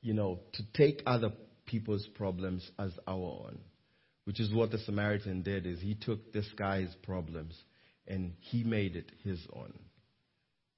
you 0.00 0.14
know, 0.14 0.40
to 0.54 0.62
take 0.74 1.02
other 1.06 1.30
people's 1.66 2.06
problems 2.14 2.68
as 2.78 2.92
our 3.06 3.14
own, 3.14 3.58
which 4.24 4.40
is 4.40 4.52
what 4.52 4.70
the 4.70 4.78
Samaritan 4.78 5.42
did, 5.42 5.66
is 5.66 5.80
he 5.80 5.94
took 5.94 6.32
this 6.32 6.48
guy's 6.56 6.94
problems 7.02 7.54
and 8.06 8.32
he 8.40 8.64
made 8.64 8.96
it 8.96 9.10
his 9.24 9.38
own. 9.54 9.72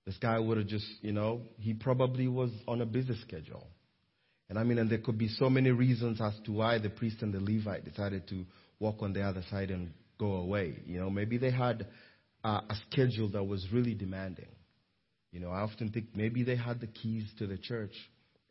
This 0.06 0.16
guy 0.16 0.38
would 0.38 0.58
have 0.58 0.66
just, 0.66 0.86
you 1.02 1.12
know, 1.12 1.42
he 1.58 1.74
probably 1.74 2.28
was 2.28 2.50
on 2.66 2.80
a 2.80 2.86
busy 2.86 3.14
schedule. 3.26 3.66
And 4.48 4.58
I 4.58 4.64
mean, 4.64 4.78
and 4.78 4.88
there 4.88 4.98
could 4.98 5.18
be 5.18 5.28
so 5.28 5.50
many 5.50 5.70
reasons 5.70 6.20
as 6.20 6.32
to 6.46 6.52
why 6.52 6.78
the 6.78 6.88
priest 6.88 7.18
and 7.20 7.32
the 7.32 7.40
Levite 7.40 7.84
decided 7.84 8.26
to 8.28 8.46
walk 8.80 8.96
on 9.02 9.12
the 9.12 9.22
other 9.22 9.42
side 9.50 9.70
and 9.70 9.92
go 10.18 10.36
away. 10.36 10.78
You 10.86 10.98
know, 11.00 11.10
maybe 11.10 11.36
they 11.36 11.50
had 11.50 11.86
uh, 12.42 12.60
a 12.68 12.74
schedule 12.90 13.28
that 13.32 13.44
was 13.44 13.66
really 13.72 13.94
demanding. 13.94 14.48
You 15.32 15.40
know, 15.40 15.50
I 15.50 15.60
often 15.60 15.90
think 15.90 16.06
maybe 16.14 16.42
they 16.42 16.56
had 16.56 16.80
the 16.80 16.86
keys 16.86 17.24
to 17.38 17.46
the 17.46 17.58
church 17.58 17.92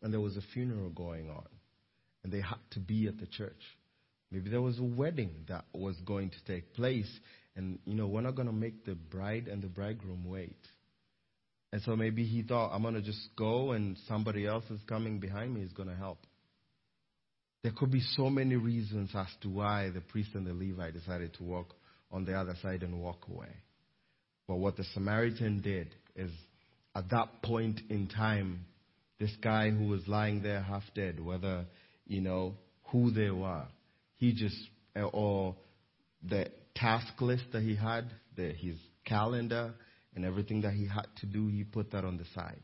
and 0.01 0.13
there 0.13 0.21
was 0.21 0.37
a 0.37 0.41
funeral 0.53 0.89
going 0.89 1.29
on 1.29 1.47
and 2.23 2.31
they 2.31 2.41
had 2.41 2.59
to 2.71 2.79
be 2.79 3.07
at 3.07 3.17
the 3.19 3.25
church. 3.25 3.61
Maybe 4.31 4.49
there 4.49 4.61
was 4.61 4.77
a 4.77 4.83
wedding 4.83 5.45
that 5.47 5.65
was 5.73 5.95
going 6.05 6.29
to 6.31 6.45
take 6.45 6.73
place, 6.73 7.09
and 7.57 7.79
you 7.85 7.95
know, 7.95 8.07
we're 8.07 8.21
not 8.21 8.35
going 8.35 8.47
to 8.47 8.53
make 8.53 8.85
the 8.85 8.93
bride 8.93 9.47
and 9.47 9.61
the 9.61 9.67
bridegroom 9.67 10.23
wait. 10.25 10.55
And 11.73 11.81
so 11.81 11.95
maybe 11.95 12.23
he 12.23 12.43
thought, 12.43 12.73
I'm 12.73 12.83
going 12.83 12.93
to 12.93 13.01
just 13.01 13.29
go, 13.35 13.71
and 13.71 13.97
somebody 14.07 14.45
else 14.45 14.63
is 14.69 14.79
coming 14.87 15.19
behind 15.19 15.53
me 15.53 15.61
is 15.61 15.73
going 15.73 15.89
to 15.89 15.95
help. 15.95 16.19
There 17.63 17.73
could 17.75 17.91
be 17.91 18.01
so 18.15 18.29
many 18.29 18.55
reasons 18.55 19.09
as 19.13 19.27
to 19.41 19.49
why 19.49 19.89
the 19.89 19.99
priest 19.99 20.29
and 20.35 20.45
the 20.45 20.53
Levite 20.53 20.93
decided 20.93 21.33
to 21.33 21.43
walk 21.43 21.73
on 22.11 22.23
the 22.23 22.33
other 22.33 22.55
side 22.61 22.83
and 22.83 23.01
walk 23.01 23.25
away. 23.29 23.49
But 24.47 24.55
what 24.57 24.77
the 24.77 24.85
Samaritan 24.93 25.61
did 25.61 25.93
is, 26.15 26.31
at 26.95 27.09
that 27.09 27.41
point 27.41 27.81
in 27.89 28.07
time, 28.07 28.65
this 29.19 29.35
guy 29.41 29.71
who 29.71 29.87
was 29.87 30.07
lying 30.07 30.41
there 30.41 30.61
half 30.61 30.83
dead, 30.95 31.19
whether, 31.19 31.65
you 32.05 32.21
know, 32.21 32.55
who 32.91 33.11
they 33.11 33.31
were, 33.31 33.65
he 34.15 34.31
just, 34.31 34.55
or 34.95 35.55
the 36.23 36.47
task 36.77 37.13
list 37.19 37.43
that 37.53 37.63
he 37.63 37.75
had, 37.75 38.05
the, 38.35 38.53
his 38.53 38.77
calendar, 39.05 39.73
and 40.15 40.25
everything 40.25 40.61
that 40.61 40.73
he 40.73 40.87
had 40.87 41.07
to 41.17 41.25
do, 41.25 41.47
he 41.47 41.63
put 41.63 41.91
that 41.91 42.05
on 42.05 42.17
the 42.17 42.25
side. 42.33 42.61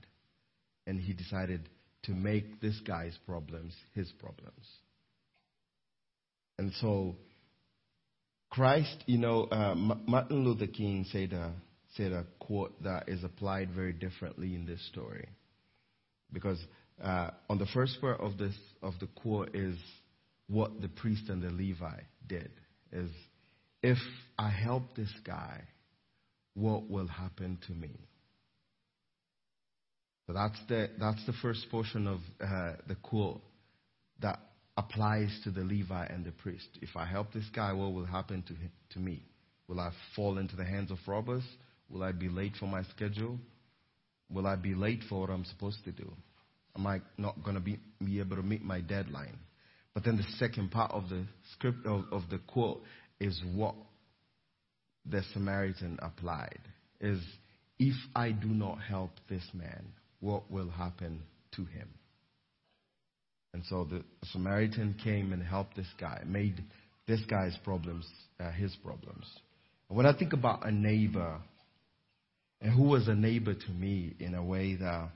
And 0.86 1.00
he 1.00 1.13
decided 1.13 1.70
to 2.03 2.12
make 2.12 2.62
this 2.62 2.79
guy's 2.86 3.17
problems 3.25 3.74
his 3.93 4.12
problems. 4.20 4.65
And 6.58 6.72
so, 6.82 7.15
Christ, 8.50 9.03
you 9.05 9.17
know, 9.17 9.46
uh, 9.46 9.74
Martin 9.75 10.43
Luther 10.43 10.67
King 10.67 11.05
said 11.12 11.34
a, 11.34 11.53
said 11.96 12.12
a 12.12 12.25
quote 12.39 12.82
that 12.84 13.08
is 13.08 13.24
applied 13.24 13.72
very 13.72 13.93
differently 13.93 14.53
in 14.55 14.65
this 14.65 14.86
story. 14.88 15.27
Because 16.32 16.60
uh, 17.01 17.32
on 17.50 17.58
the 17.58 17.65
first 17.67 18.00
part 18.01 18.20
of 18.20 18.38
this 18.38 18.55
of 18.82 18.93
the 19.00 19.08
quote 19.08 19.55
is 19.55 19.77
what 20.48 20.82
the 20.82 20.88
priest 20.88 21.29
and 21.29 21.41
the 21.41 21.50
Levi 21.50 22.00
did 22.27 22.51
is 22.91 23.10
if 23.83 23.97
I 24.39 24.49
help 24.49 24.95
this 24.95 25.11
guy, 25.25 25.61
what 26.55 26.89
will 26.89 27.07
happen 27.07 27.59
to 27.67 27.73
me? 27.73 27.91
So 30.25 30.33
that's 30.33 30.57
the 30.69 30.89
that's 30.97 31.23
the 31.25 31.33
first 31.41 31.69
portion 31.69 32.07
of 32.07 32.19
uh, 32.39 32.77
the 32.87 32.95
quote 32.95 33.41
that 34.21 34.39
applies 34.77 35.37
to 35.43 35.51
the 35.51 35.61
Levi 35.61 36.05
and 36.05 36.25
the 36.25 36.31
priest. 36.31 36.67
If 36.81 36.95
I 36.95 37.05
help 37.05 37.33
this 37.33 37.45
guy, 37.53 37.73
what 37.73 37.93
will 37.93 38.05
happen 38.05 38.41
to 38.47 38.53
him, 38.53 38.71
to 38.91 38.99
me? 38.99 39.21
Will 39.67 39.81
I 39.81 39.91
fall 40.15 40.37
into 40.37 40.55
the 40.55 40.63
hands 40.63 40.89
of 40.89 40.97
robbers? 41.05 41.43
Will 41.89 42.03
I 42.03 42.13
be 42.13 42.29
late 42.29 42.53
for 42.59 42.67
my 42.67 42.83
schedule? 42.83 43.37
Will 44.29 44.47
I 44.47 44.55
be 44.55 44.73
late 44.73 45.01
for 45.09 45.21
what 45.21 45.29
I'm 45.29 45.45
supposed 45.45 45.83
to 45.85 45.91
do? 45.91 46.11
Am 46.75 46.87
I 46.87 47.01
not 47.17 47.43
going 47.43 47.55
to 47.55 47.61
be, 47.61 47.79
be 48.03 48.19
able 48.19 48.37
to 48.37 48.43
meet 48.43 48.63
my 48.63 48.81
deadline? 48.81 49.37
But 49.93 50.03
then 50.03 50.17
the 50.17 50.25
second 50.39 50.71
part 50.71 50.91
of 50.91 51.09
the 51.09 51.25
script 51.53 51.85
of, 51.85 52.05
of 52.11 52.23
the 52.31 52.39
quote 52.39 52.83
is 53.23 53.41
what 53.55 53.75
the 55.05 55.23
Samaritan 55.33 55.97
applied 56.01 56.59
is 56.99 57.19
if 57.79 57.95
I 58.15 58.31
do 58.31 58.47
not 58.47 58.79
help 58.81 59.11
this 59.29 59.45
man, 59.53 59.93
what 60.19 60.49
will 60.51 60.69
happen 60.69 61.23
to 61.55 61.65
him? 61.65 61.89
And 63.53 63.63
so 63.65 63.85
the 63.85 64.03
Samaritan 64.31 64.95
came 65.03 65.31
and 65.31 65.41
helped 65.41 65.75
this 65.75 65.87
guy, 65.99 66.21
made 66.25 66.63
this 67.07 67.21
guy's 67.29 67.57
problems 67.63 68.05
uh, 68.39 68.51
his 68.51 68.75
problems. 68.83 69.25
And 69.89 69.97
when 69.97 70.05
I 70.05 70.17
think 70.17 70.33
about 70.33 70.65
a 70.65 70.71
neighbor, 70.71 71.39
and 72.61 72.73
who 72.73 72.83
was 72.83 73.07
a 73.07 73.15
neighbor 73.15 73.53
to 73.53 73.71
me 73.71 74.15
in 74.19 74.33
a 74.33 74.43
way 74.43 74.75
that 74.75 75.09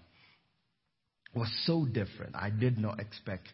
was 1.34 1.50
so 1.66 1.86
different, 1.86 2.36
I 2.36 2.50
did 2.50 2.78
not 2.78 3.00
expect, 3.00 3.50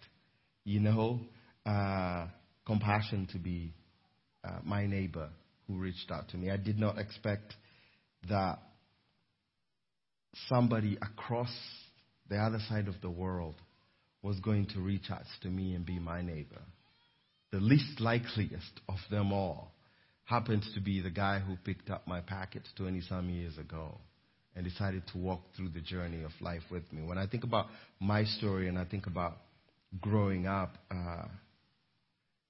you 0.63 0.79
know, 0.79 1.19
uh, 1.65 2.27
compassion 2.65 3.27
to 3.31 3.37
be 3.37 3.73
uh, 4.43 4.59
my 4.63 4.85
neighbor 4.85 5.29
who 5.67 5.75
reached 5.75 6.11
out 6.11 6.29
to 6.29 6.37
me. 6.37 6.51
I 6.51 6.57
did 6.57 6.79
not 6.79 6.97
expect 6.97 7.53
that 8.29 8.59
somebody 10.47 10.97
across 11.01 11.51
the 12.29 12.37
other 12.37 12.59
side 12.69 12.87
of 12.87 12.95
the 13.01 13.09
world 13.09 13.55
was 14.21 14.39
going 14.39 14.65
to 14.67 14.79
reach 14.79 15.11
out 15.11 15.23
to 15.41 15.49
me 15.49 15.75
and 15.75 15.85
be 15.85 15.99
my 15.99 16.21
neighbor. 16.21 16.61
The 17.51 17.59
least 17.59 17.99
likeliest 17.99 18.79
of 18.89 18.97
them 19.11 19.31
all 19.31 19.73
happens 20.25 20.67
to 20.73 20.79
be 20.79 21.01
the 21.01 21.09
guy 21.09 21.39
who 21.39 21.55
picked 21.57 21.89
up 21.89 22.07
my 22.07 22.21
package 22.21 22.63
20 22.77 23.01
some 23.01 23.29
years 23.29 23.57
ago 23.57 23.97
and 24.55 24.63
decided 24.63 25.03
to 25.11 25.17
walk 25.17 25.41
through 25.55 25.69
the 25.69 25.81
journey 25.81 26.23
of 26.23 26.31
life 26.39 26.61
with 26.71 26.91
me. 26.93 27.01
When 27.03 27.17
I 27.17 27.27
think 27.27 27.43
about 27.43 27.67
my 27.99 28.23
story 28.23 28.69
and 28.69 28.79
I 28.79 28.85
think 28.85 29.07
about 29.07 29.37
growing 29.99 30.47
up, 30.47 30.77
uh, 30.89 31.25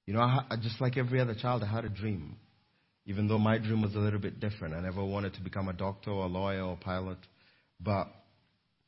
you 0.06 0.14
know, 0.14 0.22
I, 0.22 0.44
just 0.62 0.82
like 0.82 0.98
every 0.98 1.22
other 1.22 1.36
child, 1.36 1.64
I 1.64 1.68
had 1.68 1.86
a 1.86 1.90
dream. 1.90 2.36
Even 3.06 3.28
though 3.28 3.38
my 3.38 3.58
dream 3.58 3.82
was 3.82 3.96
a 3.96 4.00
little 4.00 4.20
bit 4.20 4.40
different. 4.40 4.74
I 4.74 4.82
never 4.82 5.04
wanted 5.04 5.34
to 5.36 5.42
become 5.42 5.68
a 5.68 5.74
doctor 5.74 6.12
or 6.12 6.26
a 6.26 6.28
lawyer 6.28 6.62
or 6.62 6.74
a 6.74 6.78
pilot. 6.78 7.18
But 7.80 8.08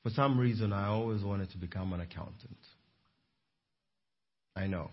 for 0.03 0.10
some 0.10 0.39
reason, 0.39 0.72
I 0.72 0.88
always 0.88 1.22
wanted 1.24 1.51
to 1.51 1.57
become 1.57 1.91
an 1.93 2.00
accountant. 2.00 2.57
I 4.55 4.67
know. 4.67 4.89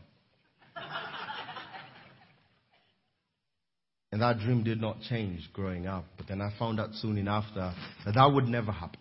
and 4.11 4.23
that 4.23 4.41
dream 4.41 4.65
did 4.65 4.81
not 4.81 5.01
change 5.03 5.49
growing 5.53 5.87
up. 5.87 6.05
But 6.17 6.27
then 6.29 6.41
I 6.41 6.53
found 6.59 6.81
out 6.81 6.95
soon 6.95 7.17
enough 7.17 7.45
that 7.55 7.75
that, 8.05 8.15
that 8.15 8.33
would 8.33 8.47
never 8.47 8.73
happen. 8.73 8.99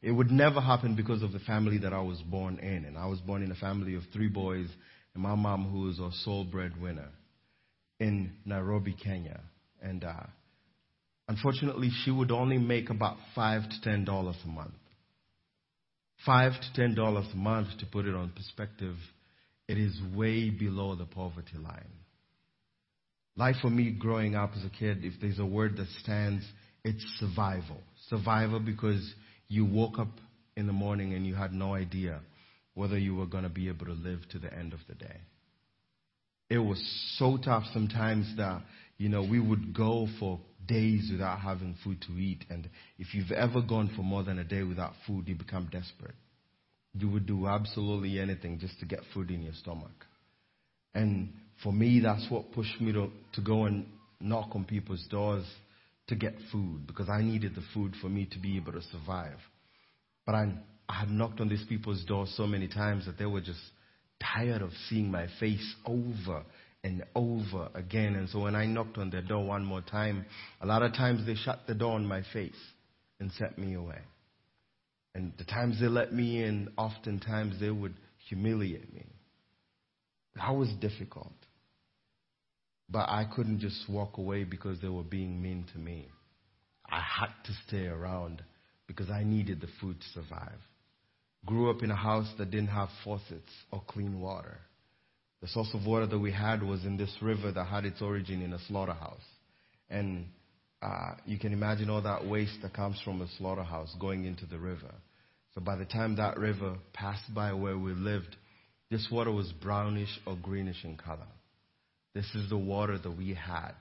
It 0.00 0.12
would 0.12 0.30
never 0.30 0.60
happen 0.60 0.94
because 0.94 1.22
of 1.22 1.32
the 1.32 1.40
family 1.40 1.78
that 1.78 1.92
I 1.92 2.00
was 2.00 2.18
born 2.22 2.60
in. 2.60 2.84
And 2.84 2.96
I 2.96 3.06
was 3.06 3.18
born 3.20 3.42
in 3.42 3.50
a 3.50 3.56
family 3.56 3.96
of 3.96 4.02
three 4.12 4.28
boys 4.28 4.68
and 5.18 5.22
my 5.22 5.34
mom, 5.34 5.68
who 5.70 5.80
was 5.80 5.98
a 5.98 6.10
sole 6.22 6.44
breadwinner 6.44 7.08
in 7.98 8.32
Nairobi, 8.44 8.94
Kenya. 8.94 9.40
And 9.82 10.04
uh, 10.04 10.26
unfortunately, 11.26 11.90
she 12.04 12.12
would 12.12 12.30
only 12.30 12.58
make 12.58 12.88
about 12.88 13.16
five 13.34 13.62
to 13.68 13.80
ten 13.82 14.04
dollars 14.04 14.36
a 14.44 14.48
month. 14.48 14.74
Five 16.24 16.52
to 16.52 16.72
ten 16.74 16.94
dollars 16.94 17.26
a 17.32 17.36
month, 17.36 17.68
to 17.80 17.86
put 17.86 18.06
it 18.06 18.14
on 18.14 18.30
perspective, 18.30 18.94
it 19.66 19.76
is 19.76 19.98
way 20.14 20.50
below 20.50 20.94
the 20.94 21.06
poverty 21.06 21.58
line. 21.58 21.90
Life 23.36 23.56
for 23.60 23.70
me 23.70 23.90
growing 23.90 24.34
up 24.34 24.50
as 24.56 24.64
a 24.64 24.70
kid, 24.70 24.98
if 25.02 25.14
there's 25.20 25.38
a 25.38 25.46
word 25.46 25.76
that 25.76 25.88
stands, 26.02 26.44
it's 26.84 27.04
survival. 27.18 27.78
Survival 28.08 28.60
because 28.60 29.14
you 29.48 29.64
woke 29.64 29.98
up 29.98 30.08
in 30.56 30.66
the 30.66 30.72
morning 30.72 31.14
and 31.14 31.26
you 31.26 31.34
had 31.34 31.52
no 31.52 31.74
idea 31.74 32.20
whether 32.78 32.96
you 32.96 33.12
were 33.12 33.26
going 33.26 33.42
to 33.42 33.50
be 33.50 33.66
able 33.66 33.86
to 33.86 33.92
live 33.92 34.20
to 34.30 34.38
the 34.38 34.54
end 34.54 34.72
of 34.72 34.78
the 34.88 34.94
day. 34.94 35.16
It 36.48 36.58
was 36.58 36.80
so 37.18 37.36
tough 37.36 37.64
sometimes 37.74 38.32
that, 38.36 38.62
you 38.98 39.08
know, 39.08 39.26
we 39.28 39.40
would 39.40 39.74
go 39.74 40.06
for 40.20 40.38
days 40.64 41.08
without 41.10 41.40
having 41.40 41.74
food 41.82 42.00
to 42.02 42.12
eat. 42.12 42.44
And 42.48 42.70
if 42.96 43.14
you've 43.14 43.32
ever 43.32 43.62
gone 43.62 43.90
for 43.96 44.02
more 44.02 44.22
than 44.22 44.38
a 44.38 44.44
day 44.44 44.62
without 44.62 44.92
food, 45.08 45.26
you 45.26 45.34
become 45.34 45.68
desperate. 45.72 46.14
You 46.94 47.08
would 47.10 47.26
do 47.26 47.48
absolutely 47.48 48.20
anything 48.20 48.60
just 48.60 48.78
to 48.78 48.86
get 48.86 49.00
food 49.12 49.32
in 49.32 49.42
your 49.42 49.54
stomach. 49.54 50.06
And 50.94 51.32
for 51.64 51.72
me, 51.72 51.98
that's 52.00 52.30
what 52.30 52.52
pushed 52.52 52.80
me 52.80 52.92
to, 52.92 53.10
to 53.32 53.40
go 53.40 53.64
and 53.64 53.86
knock 54.20 54.50
on 54.54 54.64
people's 54.64 55.04
doors 55.10 55.44
to 56.06 56.14
get 56.14 56.34
food 56.52 56.86
because 56.86 57.08
I 57.08 57.22
needed 57.22 57.56
the 57.56 57.64
food 57.74 57.94
for 58.00 58.08
me 58.08 58.28
to 58.30 58.38
be 58.38 58.56
able 58.56 58.72
to 58.72 58.82
survive. 58.82 59.38
But 60.24 60.36
I 60.36 60.52
I 60.88 60.94
had 60.94 61.10
knocked 61.10 61.40
on 61.40 61.48
these 61.48 61.64
people's 61.68 62.04
doors 62.04 62.32
so 62.36 62.46
many 62.46 62.66
times 62.66 63.06
that 63.06 63.18
they 63.18 63.26
were 63.26 63.42
just 63.42 63.60
tired 64.20 64.62
of 64.62 64.70
seeing 64.88 65.10
my 65.10 65.26
face 65.38 65.74
over 65.84 66.42
and 66.82 67.04
over 67.14 67.68
again. 67.74 68.14
And 68.14 68.28
so 68.28 68.40
when 68.40 68.54
I 68.54 68.66
knocked 68.66 68.96
on 68.96 69.10
their 69.10 69.22
door 69.22 69.44
one 69.44 69.64
more 69.64 69.82
time, 69.82 70.24
a 70.60 70.66
lot 70.66 70.82
of 70.82 70.94
times 70.94 71.26
they 71.26 71.34
shut 71.34 71.60
the 71.66 71.74
door 71.74 71.92
on 71.92 72.06
my 72.06 72.22
face 72.32 72.56
and 73.20 73.30
sent 73.32 73.58
me 73.58 73.74
away. 73.74 73.98
And 75.14 75.32
the 75.36 75.44
times 75.44 75.80
they 75.80 75.88
let 75.88 76.12
me 76.12 76.42
in, 76.42 76.70
oftentimes 76.78 77.60
they 77.60 77.70
would 77.70 77.94
humiliate 78.28 78.92
me. 78.94 79.04
That 80.36 80.54
was 80.54 80.70
difficult. 80.80 81.32
But 82.88 83.10
I 83.10 83.26
couldn't 83.34 83.60
just 83.60 83.88
walk 83.88 84.16
away 84.16 84.44
because 84.44 84.80
they 84.80 84.88
were 84.88 85.02
being 85.02 85.42
mean 85.42 85.66
to 85.72 85.78
me. 85.78 86.08
I 86.90 87.00
had 87.00 87.32
to 87.44 87.52
stay 87.66 87.86
around 87.86 88.42
because 88.86 89.10
I 89.10 89.24
needed 89.24 89.60
the 89.60 89.68
food 89.80 90.00
to 90.00 90.20
survive 90.20 90.58
grew 91.46 91.70
up 91.70 91.82
in 91.82 91.90
a 91.90 91.96
house 91.96 92.30
that 92.38 92.50
didn't 92.50 92.68
have 92.68 92.88
faucets 93.04 93.50
or 93.72 93.82
clean 93.86 94.20
water. 94.20 94.58
The 95.40 95.48
source 95.48 95.70
of 95.72 95.86
water 95.86 96.06
that 96.06 96.18
we 96.18 96.32
had 96.32 96.62
was 96.62 96.84
in 96.84 96.96
this 96.96 97.14
river 97.22 97.52
that 97.52 97.64
had 97.64 97.84
its 97.84 98.02
origin 98.02 98.42
in 98.42 98.52
a 98.52 98.58
slaughterhouse. 98.66 99.24
And 99.88 100.26
uh, 100.82 101.12
you 101.24 101.38
can 101.38 101.52
imagine 101.52 101.90
all 101.90 102.02
that 102.02 102.26
waste 102.26 102.58
that 102.62 102.74
comes 102.74 103.00
from 103.04 103.22
a 103.22 103.28
slaughterhouse 103.38 103.94
going 104.00 104.24
into 104.24 104.46
the 104.46 104.58
river. 104.58 104.92
So 105.54 105.60
by 105.60 105.76
the 105.76 105.84
time 105.84 106.16
that 106.16 106.38
river 106.38 106.76
passed 106.92 107.32
by 107.34 107.52
where 107.52 107.78
we 107.78 107.92
lived, 107.92 108.36
this 108.90 109.06
water 109.10 109.32
was 109.32 109.52
brownish 109.52 110.20
or 110.26 110.36
greenish 110.36 110.84
in 110.84 110.96
color. 110.96 111.26
This 112.14 112.26
is 112.34 112.48
the 112.48 112.58
water 112.58 112.98
that 112.98 113.10
we 113.16 113.34
had 113.34 113.72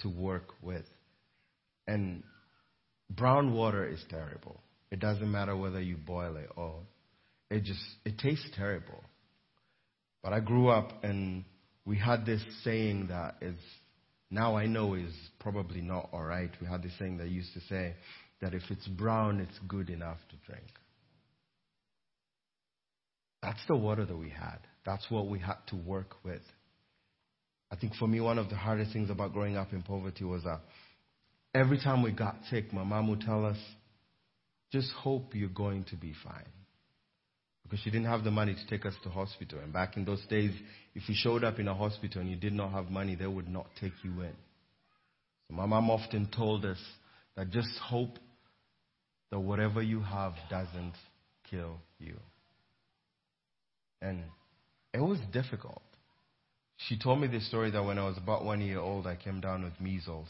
to 0.00 0.08
work 0.08 0.48
with. 0.62 0.84
And 1.86 2.22
brown 3.10 3.52
water 3.52 3.86
is 3.86 4.02
terrible. 4.08 4.60
It 4.90 5.00
doesn't 5.00 5.30
matter 5.30 5.56
whether 5.56 5.80
you 5.80 5.96
boil 5.96 6.36
it 6.36 6.50
or 6.56 6.80
it 7.52 7.64
just 7.64 7.84
it 8.04 8.18
tastes 8.18 8.48
terrible. 8.56 9.02
But 10.22 10.32
I 10.32 10.40
grew 10.40 10.68
up 10.68 11.04
and 11.04 11.44
we 11.84 11.98
had 11.98 12.24
this 12.24 12.42
saying 12.62 13.08
that 13.08 13.36
is 13.40 13.58
now 14.30 14.56
I 14.56 14.66
know 14.66 14.94
is 14.94 15.12
probably 15.40 15.80
not 15.80 16.08
all 16.12 16.22
right. 16.22 16.50
We 16.60 16.66
had 16.66 16.82
this 16.82 16.92
saying 16.98 17.18
that 17.18 17.28
used 17.28 17.52
to 17.54 17.60
say 17.68 17.94
that 18.40 18.54
if 18.54 18.62
it's 18.70 18.86
brown, 18.88 19.40
it's 19.40 19.58
good 19.68 19.90
enough 19.90 20.18
to 20.30 20.50
drink. 20.50 20.66
That's 23.42 23.60
the 23.68 23.76
water 23.76 24.04
that 24.06 24.16
we 24.16 24.30
had. 24.30 24.58
That's 24.86 25.04
what 25.10 25.28
we 25.28 25.38
had 25.38 25.56
to 25.68 25.76
work 25.76 26.14
with. 26.24 26.42
I 27.70 27.76
think 27.76 27.94
for 27.96 28.06
me, 28.06 28.20
one 28.20 28.38
of 28.38 28.48
the 28.48 28.56
hardest 28.56 28.92
things 28.92 29.10
about 29.10 29.32
growing 29.32 29.56
up 29.56 29.72
in 29.72 29.82
poverty 29.82 30.24
was 30.24 30.44
that 30.44 30.60
every 31.54 31.78
time 31.78 32.02
we 32.02 32.12
got 32.12 32.36
sick, 32.50 32.72
my 32.72 32.84
mom 32.84 33.08
would 33.08 33.20
tell 33.20 33.44
us, 33.44 33.58
just 34.70 34.90
hope 34.92 35.34
you're 35.34 35.48
going 35.48 35.84
to 35.84 35.96
be 35.96 36.14
fine. 36.24 36.61
Because 37.62 37.80
she 37.80 37.90
didn't 37.90 38.06
have 38.06 38.24
the 38.24 38.30
money 38.30 38.54
to 38.54 38.66
take 38.66 38.84
us 38.84 38.94
to 39.04 39.08
hospital. 39.08 39.58
And 39.60 39.72
back 39.72 39.96
in 39.96 40.04
those 40.04 40.24
days, 40.26 40.52
if 40.94 41.08
you 41.08 41.14
showed 41.16 41.44
up 41.44 41.58
in 41.58 41.68
a 41.68 41.74
hospital 41.74 42.20
and 42.20 42.30
you 42.30 42.36
did 42.36 42.52
not 42.52 42.72
have 42.72 42.90
money, 42.90 43.14
they 43.14 43.26
would 43.26 43.48
not 43.48 43.66
take 43.80 43.92
you 44.02 44.20
in. 44.22 44.34
So 45.48 45.54
my 45.54 45.66
mom 45.66 45.90
often 45.90 46.28
told 46.34 46.64
us 46.64 46.78
that 47.36 47.50
just 47.50 47.70
hope 47.78 48.18
that 49.30 49.40
whatever 49.40 49.82
you 49.82 50.00
have 50.00 50.34
doesn't 50.50 50.94
kill 51.50 51.78
you. 51.98 52.16
And 54.02 54.24
it 54.92 55.00
was 55.00 55.18
difficult. 55.32 55.82
She 56.88 56.98
told 56.98 57.20
me 57.20 57.28
this 57.28 57.46
story 57.48 57.70
that 57.70 57.84
when 57.84 57.98
I 57.98 58.04
was 58.04 58.18
about 58.18 58.44
one 58.44 58.60
year 58.60 58.80
old, 58.80 59.06
I 59.06 59.16
came 59.16 59.40
down 59.40 59.62
with 59.62 59.80
measles. 59.80 60.28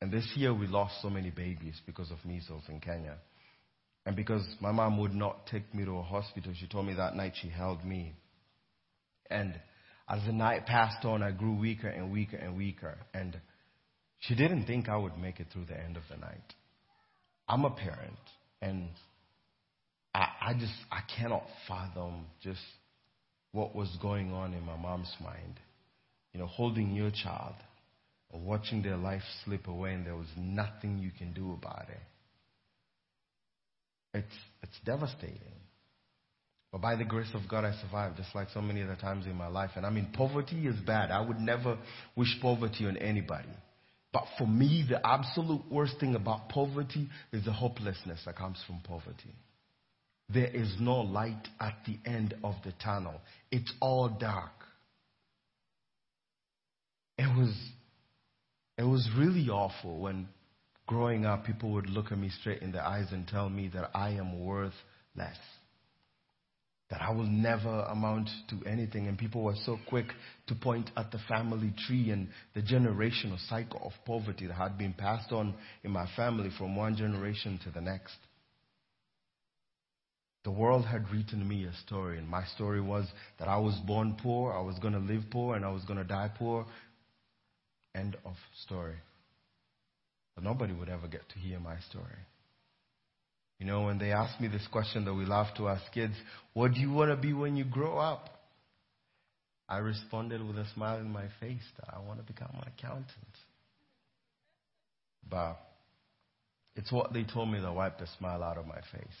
And 0.00 0.12
this 0.12 0.26
year 0.36 0.54
we 0.54 0.66
lost 0.66 1.02
so 1.02 1.10
many 1.10 1.30
babies 1.30 1.80
because 1.84 2.10
of 2.10 2.24
measles 2.24 2.62
in 2.68 2.80
Kenya. 2.80 3.16
And 4.08 4.16
because 4.16 4.42
my 4.62 4.72
mom 4.72 4.96
would 5.00 5.14
not 5.14 5.46
take 5.48 5.74
me 5.74 5.84
to 5.84 5.98
a 5.98 6.02
hospital, 6.02 6.54
she 6.58 6.66
told 6.66 6.86
me 6.86 6.94
that 6.94 7.14
night 7.14 7.34
she 7.42 7.50
held 7.50 7.84
me. 7.84 8.14
And 9.28 9.52
as 10.08 10.24
the 10.24 10.32
night 10.32 10.64
passed 10.64 11.04
on, 11.04 11.22
I 11.22 11.30
grew 11.30 11.54
weaker 11.54 11.88
and 11.88 12.10
weaker 12.10 12.38
and 12.38 12.56
weaker. 12.56 12.96
And 13.12 13.38
she 14.20 14.34
didn't 14.34 14.64
think 14.64 14.88
I 14.88 14.96
would 14.96 15.18
make 15.18 15.40
it 15.40 15.48
through 15.52 15.66
the 15.66 15.78
end 15.78 15.98
of 15.98 16.04
the 16.10 16.16
night. 16.16 16.54
I'm 17.50 17.66
a 17.66 17.70
parent, 17.70 18.16
and 18.62 18.88
I, 20.14 20.28
I 20.40 20.54
just 20.54 20.72
I 20.90 21.00
cannot 21.20 21.44
fathom 21.68 22.24
just 22.42 22.62
what 23.52 23.74
was 23.74 23.94
going 24.00 24.32
on 24.32 24.54
in 24.54 24.64
my 24.64 24.76
mom's 24.76 25.14
mind. 25.22 25.60
You 26.32 26.40
know, 26.40 26.46
holding 26.46 26.94
your 26.94 27.10
child 27.10 27.56
watching 28.32 28.82
their 28.82 28.96
life 28.96 29.22
slip 29.44 29.66
away, 29.68 29.92
and 29.92 30.06
there 30.06 30.16
was 30.16 30.28
nothing 30.34 30.96
you 30.96 31.10
can 31.10 31.34
do 31.34 31.52
about 31.52 31.90
it. 31.90 32.00
It's 34.14 34.26
it's 34.62 34.78
devastating. 34.84 35.58
But 36.70 36.82
by 36.82 36.96
the 36.96 37.04
grace 37.04 37.30
of 37.32 37.48
God, 37.48 37.64
I 37.64 37.72
survived, 37.80 38.18
just 38.18 38.34
like 38.34 38.48
so 38.52 38.60
many 38.60 38.82
other 38.82 38.96
times 38.96 39.26
in 39.26 39.34
my 39.34 39.46
life. 39.46 39.70
And 39.76 39.86
I 39.86 39.90
mean, 39.90 40.08
poverty 40.12 40.66
is 40.66 40.76
bad. 40.86 41.10
I 41.10 41.20
would 41.20 41.40
never 41.40 41.78
wish 42.14 42.36
poverty 42.42 42.86
on 42.86 42.98
anybody. 42.98 43.48
But 44.12 44.24
for 44.36 44.46
me, 44.46 44.84
the 44.88 45.04
absolute 45.06 45.62
worst 45.70 45.98
thing 45.98 46.14
about 46.14 46.48
poverty 46.50 47.08
is 47.32 47.44
the 47.44 47.52
hopelessness 47.52 48.20
that 48.26 48.36
comes 48.36 48.58
from 48.66 48.80
poverty. 48.84 49.34
There 50.30 50.46
is 50.46 50.76
no 50.78 51.00
light 51.00 51.48
at 51.58 51.74
the 51.86 51.98
end 52.08 52.34
of 52.44 52.54
the 52.64 52.72
tunnel. 52.82 53.20
It's 53.50 53.72
all 53.80 54.08
dark. 54.08 54.52
It 57.16 57.34
was, 57.36 57.54
it 58.76 58.84
was 58.84 59.08
really 59.16 59.48
awful 59.48 59.98
when 59.98 60.28
growing 60.88 61.26
up 61.26 61.44
people 61.44 61.70
would 61.70 61.88
look 61.88 62.10
at 62.10 62.18
me 62.18 62.30
straight 62.40 62.62
in 62.62 62.72
the 62.72 62.84
eyes 62.84 63.06
and 63.12 63.28
tell 63.28 63.48
me 63.48 63.70
that 63.72 63.90
I 63.94 64.10
am 64.10 64.44
worth 64.44 64.72
less. 65.14 65.36
That 66.90 67.02
I 67.02 67.12
will 67.12 67.26
never 67.26 67.82
amount 67.82 68.30
to 68.48 68.66
anything. 68.66 69.06
And 69.06 69.18
people 69.18 69.42
were 69.42 69.54
so 69.66 69.78
quick 69.88 70.06
to 70.46 70.54
point 70.54 70.90
at 70.96 71.12
the 71.12 71.18
family 71.28 71.72
tree 71.86 72.10
and 72.10 72.28
the 72.54 72.62
generational 72.62 73.38
cycle 73.48 73.80
of 73.84 73.92
poverty 74.06 74.46
that 74.46 74.54
had 74.54 74.78
been 74.78 74.94
passed 74.94 75.30
on 75.30 75.54
in 75.84 75.90
my 75.90 76.08
family 76.16 76.50
from 76.56 76.74
one 76.74 76.96
generation 76.96 77.60
to 77.64 77.70
the 77.70 77.82
next. 77.82 78.16
The 80.44 80.50
world 80.50 80.86
had 80.86 81.10
written 81.12 81.46
me 81.46 81.64
a 81.64 81.74
story, 81.86 82.16
and 82.16 82.26
my 82.26 82.44
story 82.54 82.80
was 82.80 83.06
that 83.38 83.48
I 83.48 83.58
was 83.58 83.78
born 83.86 84.16
poor, 84.22 84.54
I 84.54 84.62
was 84.62 84.78
going 84.78 84.94
to 84.94 85.00
live 85.00 85.24
poor, 85.30 85.56
and 85.56 85.64
I 85.64 85.70
was 85.70 85.84
going 85.84 85.98
to 85.98 86.04
die 86.04 86.30
poor. 86.38 86.64
End 87.94 88.16
of 88.24 88.36
story. 88.64 88.94
But 90.38 90.44
nobody 90.44 90.72
would 90.72 90.88
ever 90.88 91.08
get 91.08 91.28
to 91.30 91.38
hear 91.40 91.58
my 91.58 91.80
story. 91.90 92.22
You 93.58 93.66
know, 93.66 93.82
when 93.82 93.98
they 93.98 94.12
ask 94.12 94.40
me 94.40 94.46
this 94.46 94.64
question 94.70 95.04
that 95.06 95.12
we 95.12 95.24
love 95.24 95.48
to 95.56 95.66
ask 95.66 95.82
kids, 95.92 96.14
what 96.52 96.74
do 96.74 96.80
you 96.80 96.92
want 96.92 97.10
to 97.10 97.16
be 97.16 97.32
when 97.32 97.56
you 97.56 97.64
grow 97.64 97.98
up? 97.98 98.28
I 99.68 99.78
responded 99.78 100.40
with 100.46 100.56
a 100.56 100.64
smile 100.74 100.98
in 101.00 101.10
my 101.10 101.24
face 101.40 101.64
that 101.80 101.92
I 101.92 101.98
want 102.06 102.20
to 102.20 102.32
become 102.32 102.50
an 102.54 102.68
accountant. 102.68 103.34
But 105.28 105.58
it's 106.76 106.92
what 106.92 107.12
they 107.12 107.24
told 107.24 107.50
me 107.50 107.58
that 107.58 107.74
wiped 107.74 107.98
the 107.98 108.06
smile 108.16 108.44
out 108.44 108.58
of 108.58 108.66
my 108.68 108.80
face 108.92 109.18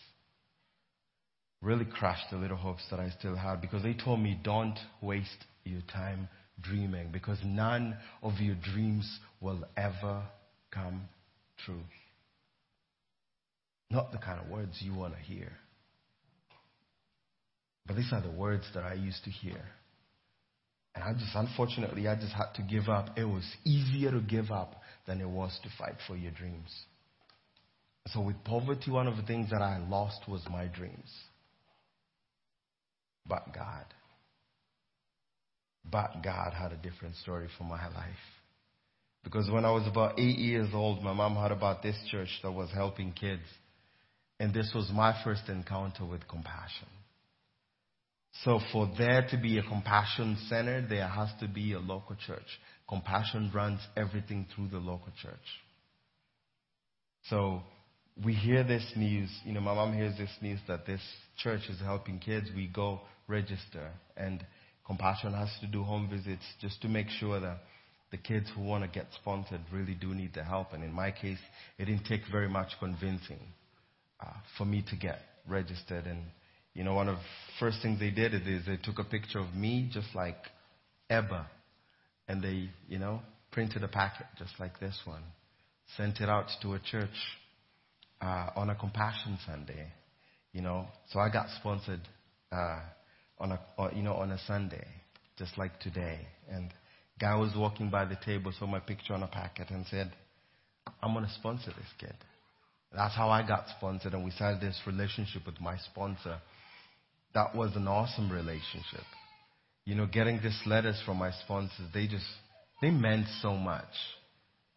really 1.60 1.84
crushed 1.84 2.30
the 2.30 2.36
little 2.36 2.56
hopes 2.56 2.84
that 2.92 3.00
I 3.00 3.10
still 3.18 3.34
had 3.34 3.60
because 3.60 3.82
they 3.82 3.94
told 3.94 4.20
me, 4.20 4.38
don't 4.44 4.78
waste 5.02 5.46
your 5.64 5.82
time 5.92 6.28
dreaming 6.60 7.08
because 7.12 7.38
none 7.44 7.96
of 8.22 8.34
your 8.38 8.54
dreams 8.54 9.18
will 9.40 9.64
ever 9.76 10.22
come 10.72 11.08
true. 11.64 11.82
Not 13.90 14.12
the 14.12 14.18
kind 14.18 14.40
of 14.40 14.48
words 14.48 14.78
you 14.80 14.94
want 14.94 15.14
to 15.14 15.20
hear. 15.20 15.52
But 17.86 17.96
these 17.96 18.12
are 18.12 18.20
the 18.20 18.30
words 18.30 18.64
that 18.74 18.84
I 18.84 18.94
used 18.94 19.24
to 19.24 19.30
hear. 19.30 19.60
And 20.94 21.04
I 21.04 21.12
just, 21.14 21.34
unfortunately, 21.34 22.06
I 22.06 22.16
just 22.16 22.32
had 22.32 22.52
to 22.56 22.62
give 22.62 22.88
up. 22.88 23.16
It 23.16 23.24
was 23.24 23.44
easier 23.64 24.10
to 24.10 24.20
give 24.20 24.50
up 24.50 24.82
than 25.06 25.20
it 25.20 25.28
was 25.28 25.58
to 25.62 25.70
fight 25.78 25.96
for 26.06 26.16
your 26.16 26.32
dreams. 26.32 26.70
So 28.08 28.20
with 28.20 28.42
poverty, 28.44 28.90
one 28.90 29.06
of 29.06 29.16
the 29.16 29.22
things 29.22 29.50
that 29.50 29.62
I 29.62 29.78
lost 29.78 30.20
was 30.28 30.42
my 30.50 30.66
dreams 30.66 31.08
but 33.28 33.54
God. 33.54 33.84
But 35.90 36.22
God 36.22 36.52
had 36.54 36.72
a 36.72 36.76
different 36.76 37.16
story 37.16 37.48
for 37.56 37.64
my 37.64 37.86
life. 37.88 38.37
Because 39.24 39.50
when 39.50 39.64
I 39.64 39.70
was 39.70 39.86
about 39.86 40.18
eight 40.18 40.38
years 40.38 40.68
old, 40.72 41.02
my 41.02 41.12
mom 41.12 41.36
heard 41.36 41.52
about 41.52 41.82
this 41.82 41.96
church 42.10 42.28
that 42.42 42.52
was 42.52 42.70
helping 42.72 43.12
kids. 43.12 43.42
And 44.40 44.54
this 44.54 44.70
was 44.74 44.90
my 44.92 45.14
first 45.24 45.48
encounter 45.48 46.04
with 46.04 46.26
compassion. 46.28 46.88
So 48.44 48.60
for 48.72 48.90
there 48.96 49.26
to 49.30 49.36
be 49.36 49.58
a 49.58 49.62
compassion 49.62 50.38
center, 50.48 50.86
there 50.86 51.08
has 51.08 51.28
to 51.40 51.48
be 51.48 51.72
a 51.72 51.80
local 51.80 52.16
church. 52.26 52.46
Compassion 52.88 53.50
runs 53.52 53.80
everything 53.96 54.46
through 54.54 54.68
the 54.68 54.78
local 54.78 55.12
church. 55.20 55.34
So 57.24 57.62
we 58.24 58.34
hear 58.34 58.62
this 58.62 58.92
news, 58.96 59.28
you 59.44 59.52
know, 59.52 59.60
my 59.60 59.74
mom 59.74 59.92
hears 59.92 60.16
this 60.16 60.30
news 60.40 60.60
that 60.68 60.86
this 60.86 61.00
church 61.38 61.62
is 61.68 61.80
helping 61.80 62.20
kids. 62.20 62.48
We 62.54 62.68
go 62.68 63.00
register. 63.26 63.90
And 64.16 64.44
Compassion 64.88 65.34
has 65.34 65.50
to 65.60 65.66
do 65.66 65.82
home 65.82 66.08
visits 66.08 66.42
just 66.62 66.80
to 66.80 66.88
make 66.88 67.10
sure 67.10 67.38
that 67.38 67.58
the 68.10 68.16
kids 68.16 68.46
who 68.54 68.62
want 68.62 68.84
to 68.84 68.88
get 68.88 69.06
sponsored 69.20 69.60
really 69.72 69.94
do 69.94 70.14
need 70.14 70.32
the 70.34 70.44
help. 70.44 70.72
And 70.72 70.82
in 70.82 70.92
my 70.92 71.10
case, 71.10 71.38
it 71.78 71.86
didn't 71.86 72.04
take 72.06 72.22
very 72.30 72.48
much 72.48 72.68
convincing 72.78 73.40
uh, 74.20 74.32
for 74.56 74.64
me 74.64 74.84
to 74.90 74.96
get 74.96 75.18
registered. 75.46 76.06
And, 76.06 76.22
you 76.74 76.84
know, 76.84 76.94
one 76.94 77.08
of 77.08 77.16
the 77.16 77.22
first 77.60 77.78
things 77.82 78.00
they 78.00 78.10
did 78.10 78.34
is 78.34 78.66
they 78.66 78.78
took 78.82 78.98
a 78.98 79.04
picture 79.04 79.38
of 79.38 79.54
me 79.54 79.90
just 79.92 80.08
like 80.14 80.38
Ebba. 81.10 81.46
And 82.28 82.42
they, 82.42 82.70
you 82.88 82.98
know, 82.98 83.20
printed 83.52 83.82
a 83.82 83.88
packet 83.88 84.26
just 84.38 84.52
like 84.58 84.78
this 84.80 84.98
one, 85.04 85.22
sent 85.96 86.20
it 86.20 86.28
out 86.28 86.46
to 86.62 86.74
a 86.74 86.78
church 86.78 87.08
uh, 88.20 88.50
on 88.56 88.70
a 88.70 88.74
Compassion 88.74 89.38
Sunday. 89.46 89.88
You 90.52 90.62
know, 90.62 90.86
so 91.10 91.20
I 91.20 91.30
got 91.30 91.46
sponsored 91.60 92.00
uh, 92.50 92.80
on 93.38 93.52
a, 93.52 93.60
you 93.94 94.02
know, 94.02 94.14
on 94.14 94.30
a 94.30 94.38
Sunday, 94.46 94.86
just 95.38 95.56
like 95.58 95.78
today. 95.80 96.26
And 96.50 96.72
guy 97.18 97.36
was 97.36 97.52
walking 97.56 97.90
by 97.90 98.04
the 98.04 98.16
table, 98.24 98.52
saw 98.58 98.66
my 98.66 98.80
picture 98.80 99.14
on 99.14 99.22
a 99.22 99.26
packet 99.26 99.70
and 99.70 99.84
said, 99.90 100.12
I'm 101.02 101.12
going 101.12 101.24
to 101.24 101.32
sponsor 101.32 101.70
this 101.70 101.92
kid. 101.98 102.14
That's 102.94 103.14
how 103.14 103.28
I 103.28 103.46
got 103.46 103.66
sponsored 103.76 104.14
and 104.14 104.24
we 104.24 104.30
started 104.30 104.60
this 104.60 104.80
relationship 104.86 105.44
with 105.44 105.60
my 105.60 105.76
sponsor. 105.78 106.38
That 107.34 107.54
was 107.54 107.76
an 107.76 107.86
awesome 107.86 108.30
relationship. 108.30 109.04
You 109.84 109.94
know, 109.94 110.06
getting 110.06 110.40
these 110.42 110.60
letters 110.66 111.00
from 111.04 111.18
my 111.18 111.30
sponsors, 111.44 111.86
they 111.92 112.06
just, 112.06 112.24
they 112.80 112.90
meant 112.90 113.26
so 113.42 113.54
much. 113.54 113.84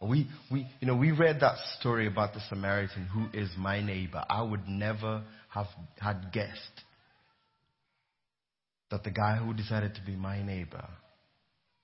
We, 0.02 0.28
we, 0.52 0.68
you 0.80 0.88
know, 0.88 0.96
we 0.96 1.12
read 1.12 1.40
that 1.42 1.58
story 1.80 2.08
about 2.08 2.34
the 2.34 2.42
Samaritan 2.50 3.06
who 3.06 3.40
is 3.40 3.50
my 3.58 3.82
neighbor. 3.82 4.24
I 4.30 4.42
would 4.42 4.68
never 4.68 5.24
have 5.50 5.68
had 6.00 6.32
guessed 6.34 6.82
that 8.90 9.04
the 9.04 9.12
guy 9.12 9.38
who 9.38 9.54
decided 9.54 9.96
to 9.96 10.02
be 10.02 10.16
my 10.16 10.44
neighbor 10.44 10.88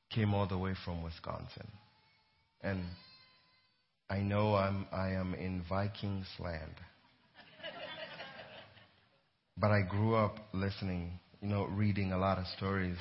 came 0.10 0.34
all 0.34 0.48
the 0.48 0.58
way 0.58 0.74
from 0.86 1.04
Wisconsin. 1.04 1.68
And 2.62 2.84
I 4.10 4.20
know 4.20 4.56
I'm, 4.56 4.88
I 4.92 5.10
am 5.10 5.34
in 5.34 5.64
Vikings 5.68 6.28
land. 6.40 6.76
but 9.58 9.72
I 9.72 9.82
grew 9.82 10.16
up 10.16 10.38
listening, 10.54 11.20
you 11.42 11.50
know, 11.50 11.66
reading 11.66 12.14
a 12.14 12.18
lot 12.18 12.38
of 12.38 12.46
stories 12.56 12.98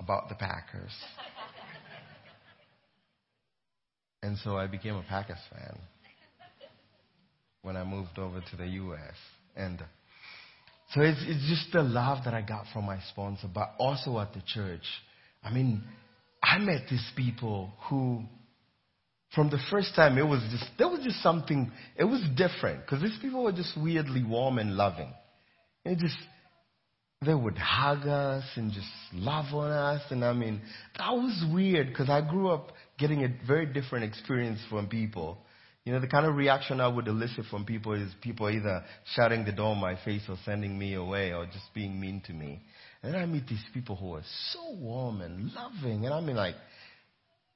about 0.00 0.28
the 0.28 0.34
Packers. 0.34 0.92
and 4.22 4.36
so 4.38 4.56
I 4.56 4.66
became 4.66 4.96
a 4.96 5.02
Packers 5.02 5.38
fan 5.50 5.78
when 7.62 7.76
I 7.76 7.84
moved 7.84 8.18
over 8.18 8.40
to 8.50 8.56
the 8.56 8.66
U.S. 8.66 9.14
And 9.56 9.82
so 10.94 11.00
it's, 11.00 11.18
it's 11.22 11.48
just 11.48 11.72
the 11.72 11.82
love 11.82 12.24
that 12.24 12.34
I 12.34 12.42
got 12.42 12.66
from 12.72 12.84
my 12.86 12.98
sponsor, 13.10 13.48
but 13.52 13.74
also 13.78 14.18
at 14.20 14.32
the 14.34 14.42
church. 14.46 14.84
I 15.42 15.52
mean, 15.52 15.82
I 16.42 16.58
met 16.58 16.82
these 16.88 17.10
people 17.16 17.72
who, 17.88 18.22
from 19.34 19.50
the 19.50 19.58
first 19.70 19.94
time, 19.96 20.16
it 20.16 20.26
was 20.26 20.40
just, 20.50 20.64
there 20.78 20.88
was 20.88 21.00
just 21.02 21.22
something, 21.22 21.70
it 21.96 22.04
was 22.04 22.22
different 22.36 22.82
because 22.82 23.02
these 23.02 23.18
people 23.20 23.42
were 23.42 23.52
just 23.52 23.76
weirdly 23.76 24.22
warm 24.22 24.58
and 24.58 24.76
loving. 24.76 25.12
It 25.84 25.98
just, 25.98 26.16
they 27.24 27.34
would 27.34 27.58
hug 27.58 28.06
us 28.06 28.44
and 28.54 28.72
just 28.72 28.86
love 29.12 29.52
on 29.54 29.70
us. 29.70 30.02
And 30.10 30.24
I 30.24 30.32
mean, 30.34 30.60
that 30.98 31.10
was 31.12 31.44
weird 31.52 31.88
because 31.88 32.08
I 32.08 32.20
grew 32.20 32.48
up 32.48 32.72
getting 32.98 33.24
a 33.24 33.46
very 33.46 33.66
different 33.66 34.04
experience 34.04 34.60
from 34.70 34.86
people. 34.86 35.38
You 35.86 35.92
know, 35.92 36.00
the 36.00 36.08
kind 36.08 36.26
of 36.26 36.34
reaction 36.34 36.80
I 36.80 36.88
would 36.88 37.06
elicit 37.06 37.44
from 37.48 37.64
people 37.64 37.92
is 37.92 38.10
people 38.20 38.50
either 38.50 38.82
shutting 39.14 39.44
the 39.44 39.52
door 39.52 39.72
in 39.72 39.80
my 39.80 39.94
face 40.04 40.22
or 40.28 40.36
sending 40.44 40.76
me 40.76 40.94
away 40.94 41.32
or 41.32 41.46
just 41.46 41.72
being 41.74 42.00
mean 42.00 42.20
to 42.26 42.32
me. 42.32 42.60
And 43.04 43.14
then 43.14 43.22
I 43.22 43.26
meet 43.26 43.46
these 43.46 43.64
people 43.72 43.94
who 43.94 44.14
are 44.14 44.24
so 44.50 44.72
warm 44.74 45.20
and 45.20 45.52
loving. 45.52 46.04
And 46.04 46.12
I 46.12 46.20
mean, 46.20 46.34
like, 46.34 46.56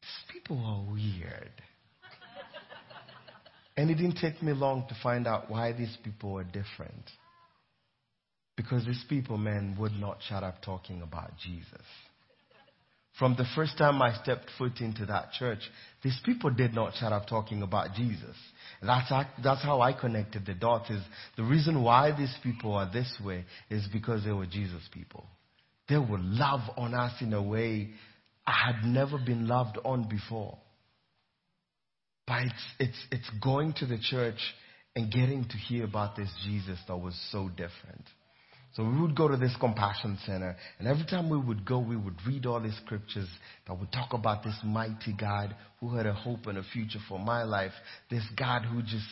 these 0.01 0.33
people 0.33 0.65
are 0.65 0.93
weird. 0.93 1.51
and 3.77 3.91
it 3.91 3.97
didn't 3.97 4.19
take 4.19 4.41
me 4.41 4.53
long 4.53 4.87
to 4.89 4.97
find 5.03 5.27
out 5.27 5.51
why 5.51 5.73
these 5.73 5.99
people 6.05 6.39
are 6.39 6.45
different. 6.45 7.11
Because 8.57 8.87
these 8.87 9.05
people, 9.09 9.39
man, 9.39 9.77
would 9.81 9.95
not 9.95 10.19
shut 10.29 10.45
up 10.45 10.63
talking 10.63 11.03
about 11.03 11.33
Jesus. 11.45 11.83
From 13.19 13.35
the 13.37 13.45
first 13.55 13.77
time 13.77 14.01
I 14.01 14.15
stepped 14.23 14.47
foot 14.57 14.81
into 14.81 15.05
that 15.07 15.33
church, 15.33 15.59
these 16.03 16.19
people 16.25 16.51
did 16.51 16.75
not 16.75 16.95
shut 16.95 17.13
up 17.13 17.27
talking 17.27 17.63
about 17.63 17.95
Jesus. 17.95 18.37
That's, 18.83 19.13
that's 19.43 19.63
how 19.63 19.83
I 19.83 19.93
connected 19.93 20.47
the 20.47 20.55
dots 20.55 20.89
is 20.91 21.03
the 21.37 21.43
reason 21.43 21.83
why 21.83 22.17
these 22.17 22.35
people 22.43 22.75
are 22.75 22.91
this 22.91 23.13
way 23.23 23.45
is 23.69 23.87
because 23.93 24.25
they 24.25 24.33
were 24.33 24.47
Jesus 24.47 24.83
people. 24.93 25.27
They 25.89 25.99
would 25.99 26.21
love 26.21 26.61
on 26.77 26.95
us 26.95 27.13
in 27.21 27.33
a 27.35 27.43
way 27.43 27.91
I 28.47 28.73
had 28.73 28.85
never 28.87 29.19
been 29.19 29.47
loved 29.47 29.79
on 29.85 30.09
before. 30.09 30.57
But 32.27 32.43
it's, 32.45 32.65
it's, 32.79 33.07
it's 33.11 33.31
going 33.43 33.75
to 33.79 33.87
the 33.87 33.99
church 33.99 34.39
and 34.97 35.13
getting 35.13 35.45
to 35.45 35.57
hear 35.57 35.85
about 35.85 36.17
this 36.17 36.31
Jesus 36.45 36.79
that 36.89 36.97
was 36.97 37.15
so 37.33 37.49
different. 37.49 38.05
So 38.75 38.85
we 38.85 39.01
would 39.01 39.17
go 39.17 39.27
to 39.27 39.37
this 39.37 39.55
compassion 39.59 40.17
center, 40.25 40.57
and 40.79 40.87
every 40.87 41.05
time 41.05 41.29
we 41.29 41.39
would 41.39 41.65
go, 41.65 41.81
we 41.81 41.97
would 41.97 42.15
read 42.27 42.47
all 42.47 42.61
these 42.61 42.77
scriptures 42.85 43.29
that 43.67 43.77
would 43.79 43.91
talk 43.91 44.13
about 44.13 44.45
this 44.45 44.57
mighty 44.65 45.13
God 45.19 45.57
who 45.81 45.97
had 45.97 46.07
a 46.07 46.15
hope 46.15 46.47
and 46.47 46.57
a 46.57 46.63
future 46.63 47.01
for 47.09 47.19
my 47.19 47.43
life. 47.43 47.73
This 48.11 48.23
God 48.37 48.63
who 48.63 48.81
just, 48.83 49.09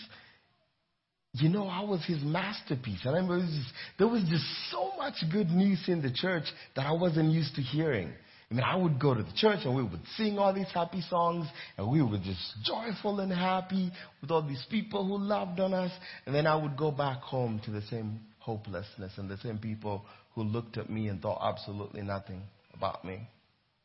you 1.32 1.48
know, 1.48 1.66
I 1.66 1.82
was 1.82 2.04
his 2.06 2.22
masterpiece. 2.22 3.00
And 3.04 3.16
I 3.16 3.18
remember 3.18 3.44
just, 3.44 3.72
there 3.98 4.06
was 4.06 4.22
just 4.30 4.44
so 4.70 4.92
much 4.96 5.14
good 5.32 5.50
news 5.50 5.82
in 5.88 6.02
the 6.02 6.12
church 6.12 6.44
that 6.76 6.86
I 6.86 6.92
wasn't 6.92 7.32
used 7.32 7.56
to 7.56 7.62
hearing. 7.62 8.12
I 8.50 8.54
mean, 8.54 8.64
I 8.64 8.76
would 8.76 8.98
go 8.98 9.12
to 9.14 9.22
the 9.22 9.32
church 9.36 9.60
and 9.64 9.76
we 9.76 9.82
would 9.82 10.00
sing 10.16 10.38
all 10.38 10.54
these 10.54 10.70
happy 10.72 11.02
songs 11.02 11.46
and 11.76 11.90
we 11.90 12.00
were 12.00 12.16
just 12.16 12.40
joyful 12.64 13.20
and 13.20 13.30
happy 13.30 13.92
with 14.22 14.30
all 14.30 14.40
these 14.42 14.64
people 14.70 15.06
who 15.06 15.18
loved 15.18 15.60
on 15.60 15.74
us. 15.74 15.92
And 16.24 16.34
then 16.34 16.46
I 16.46 16.56
would 16.56 16.76
go 16.76 16.90
back 16.90 17.20
home 17.20 17.60
to 17.66 17.70
the 17.70 17.82
same 17.82 18.20
hopelessness 18.38 19.12
and 19.18 19.28
the 19.28 19.36
same 19.38 19.58
people 19.58 20.02
who 20.34 20.44
looked 20.44 20.78
at 20.78 20.88
me 20.88 21.08
and 21.08 21.20
thought 21.20 21.40
absolutely 21.42 22.00
nothing 22.00 22.42
about 22.72 23.04
me. 23.04 23.28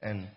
And 0.01 0.29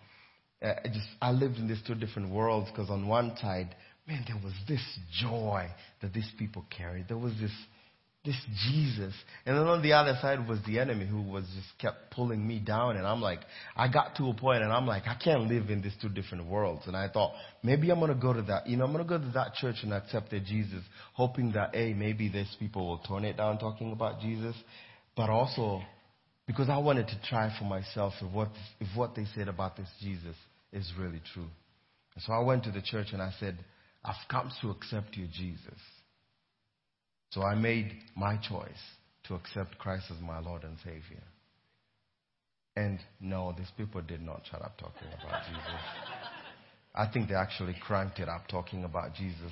uh, 0.61 0.73
I 0.83 0.87
just, 0.87 1.07
I 1.21 1.31
lived 1.31 1.55
in 1.55 1.69
these 1.69 1.81
two 1.87 1.95
different 1.95 2.29
worlds 2.29 2.69
because 2.69 2.89
on 2.89 3.07
one 3.07 3.33
side, 3.39 3.75
man, 4.07 4.25
there 4.27 4.41
was 4.43 4.53
this 4.67 4.81
joy 5.21 5.69
that 6.01 6.13
these 6.13 6.29
people 6.37 6.65
carried. 6.75 7.07
There 7.07 7.17
was 7.17 7.33
this, 7.39 7.51
this 8.27 8.35
Jesus. 8.69 9.13
And 9.45 9.57
then 9.57 9.65
on 9.65 9.81
the 9.81 9.93
other 9.93 10.17
side 10.21 10.47
was 10.47 10.59
the 10.67 10.79
enemy 10.79 11.07
who 11.07 11.21
was 11.21 11.45
just 11.55 11.79
kept 11.79 12.11
pulling 12.11 12.45
me 12.45 12.59
down. 12.59 12.97
And 12.97 13.07
I'm 13.07 13.21
like, 13.21 13.39
I 13.75 13.87
got 13.87 14.17
to 14.17 14.29
a 14.29 14.33
point 14.33 14.61
and 14.61 14.71
I'm 14.71 14.85
like, 14.85 15.03
I 15.07 15.15
can't 15.15 15.47
live 15.47 15.69
in 15.69 15.81
these 15.81 15.95
two 16.01 16.09
different 16.09 16.45
worlds. 16.45 16.83
And 16.87 16.95
I 16.95 17.07
thought, 17.07 17.31
maybe 17.63 17.89
I'm 17.89 17.99
going 17.99 18.13
to 18.13 18.21
go 18.21 18.33
to 18.33 18.41
that, 18.43 18.67
you 18.67 18.75
know, 18.75 18.83
I'm 18.83 18.91
going 18.91 19.03
to 19.03 19.09
go 19.09 19.17
to 19.17 19.31
that 19.33 19.53
church 19.55 19.77
and 19.81 19.93
accept 19.93 20.29
the 20.29 20.41
Jesus, 20.41 20.83
hoping 21.13 21.53
that, 21.53 21.73
A, 21.73 21.93
maybe 21.93 22.29
these 22.29 22.53
people 22.59 22.85
will 22.85 22.99
tone 22.99 23.23
it 23.23 23.37
down 23.37 23.57
talking 23.57 23.93
about 23.93 24.19
Jesus. 24.19 24.55
But 25.15 25.29
also, 25.29 25.81
because 26.45 26.69
I 26.69 26.77
wanted 26.77 27.07
to 27.07 27.19
try 27.29 27.49
for 27.57 27.65
myself 27.65 28.13
if 28.21 28.31
what, 28.33 28.49
if 28.81 28.87
what 28.95 29.15
they 29.15 29.25
said 29.33 29.47
about 29.47 29.77
this 29.77 29.87
Jesus 30.01 30.35
is 30.73 30.91
really 30.99 31.21
true. 31.33 31.47
And 32.13 32.23
so 32.23 32.33
I 32.33 32.39
went 32.43 32.65
to 32.65 32.71
the 32.71 32.81
church 32.81 33.07
and 33.13 33.21
I 33.21 33.31
said, 33.39 33.57
I've 34.03 34.15
come 34.29 34.51
to 34.61 34.69
accept 34.71 35.15
you, 35.15 35.27
Jesus. 35.31 35.79
So 37.29 37.41
I 37.43 37.55
made 37.55 37.91
my 38.15 38.37
choice 38.37 38.69
to 39.25 39.35
accept 39.35 39.77
Christ 39.77 40.05
as 40.11 40.21
my 40.21 40.39
Lord 40.39 40.63
and 40.63 40.77
Savior. 40.83 41.23
And 42.75 42.99
no, 43.19 43.53
these 43.57 43.71
people 43.75 44.01
did 44.01 44.21
not 44.21 44.41
shut 44.49 44.61
up 44.61 44.77
talking 44.77 45.07
about 45.07 45.43
Jesus. 45.47 45.81
I 46.95 47.07
think 47.11 47.29
they 47.29 47.35
actually 47.35 47.75
cranked 47.81 48.19
it 48.19 48.29
up 48.29 48.47
talking 48.47 48.83
about 48.83 49.13
Jesus. 49.15 49.51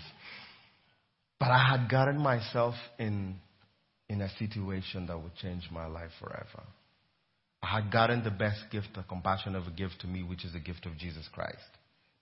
But 1.39 1.49
I 1.49 1.71
had 1.71 1.89
gotten 1.89 2.17
myself 2.19 2.75
in, 2.97 3.35
in 4.09 4.21
a 4.21 4.29
situation 4.37 5.07
that 5.07 5.17
would 5.21 5.35
change 5.35 5.63
my 5.71 5.85
life 5.85 6.11
forever. 6.19 6.63
I 7.61 7.81
had 7.81 7.91
gotten 7.91 8.23
the 8.23 8.31
best 8.31 8.59
gift 8.71 8.89
the 8.95 9.03
compassion 9.03 9.55
ever 9.55 9.71
give 9.75 9.89
to 10.01 10.07
me, 10.07 10.23
which 10.23 10.45
is 10.45 10.53
the 10.53 10.59
gift 10.59 10.85
of 10.85 10.97
Jesus 10.97 11.27
Christ. 11.33 11.57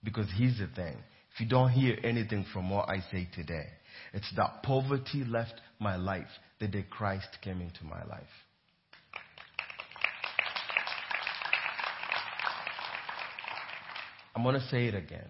Because 0.02 0.26
here's 0.36 0.58
the 0.58 0.68
thing. 0.74 0.96
If 1.34 1.40
you 1.40 1.46
don't 1.48 1.70
hear 1.70 1.98
anything 2.04 2.46
from 2.52 2.70
what 2.70 2.88
I 2.88 3.00
say 3.10 3.28
today, 3.34 3.66
it's 4.12 4.30
that 4.36 4.62
poverty 4.62 5.24
left 5.24 5.60
my 5.80 5.96
life 5.96 6.28
the 6.60 6.68
day 6.68 6.86
Christ 6.88 7.26
came 7.42 7.60
into 7.60 7.84
my 7.84 8.04
life. 8.04 8.22
I'm 14.36 14.44
going 14.44 14.54
to 14.54 14.66
say 14.68 14.86
it 14.86 14.94
again. 14.94 15.28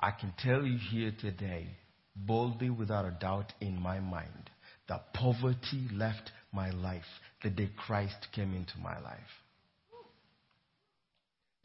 I 0.00 0.10
can 0.10 0.32
tell 0.38 0.64
you 0.64 0.78
here 0.90 1.12
today, 1.20 1.68
boldly 2.16 2.70
without 2.70 3.04
a 3.04 3.16
doubt 3.20 3.52
in 3.60 3.80
my 3.80 4.00
mind, 4.00 4.50
that 4.88 5.12
poverty 5.14 5.88
left 5.92 6.32
my 6.52 6.70
life 6.70 7.02
the 7.44 7.50
day 7.50 7.70
Christ 7.76 8.28
came 8.34 8.52
into 8.52 8.78
my 8.78 8.98
life. 9.00 9.18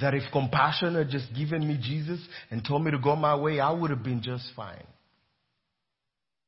That 0.03 0.13
if 0.13 0.23
compassion 0.33 0.95
had 0.95 1.09
just 1.09 1.33
given 1.33 1.65
me 1.65 1.79
Jesus 1.81 2.19
and 2.51 2.61
told 2.61 2.83
me 2.83 2.91
to 2.91 2.99
go 2.99 3.15
my 3.15 3.37
way, 3.37 3.61
I 3.61 3.71
would 3.71 3.89
have 3.89 4.03
been 4.03 4.21
just 4.21 4.43
fine. 4.53 4.83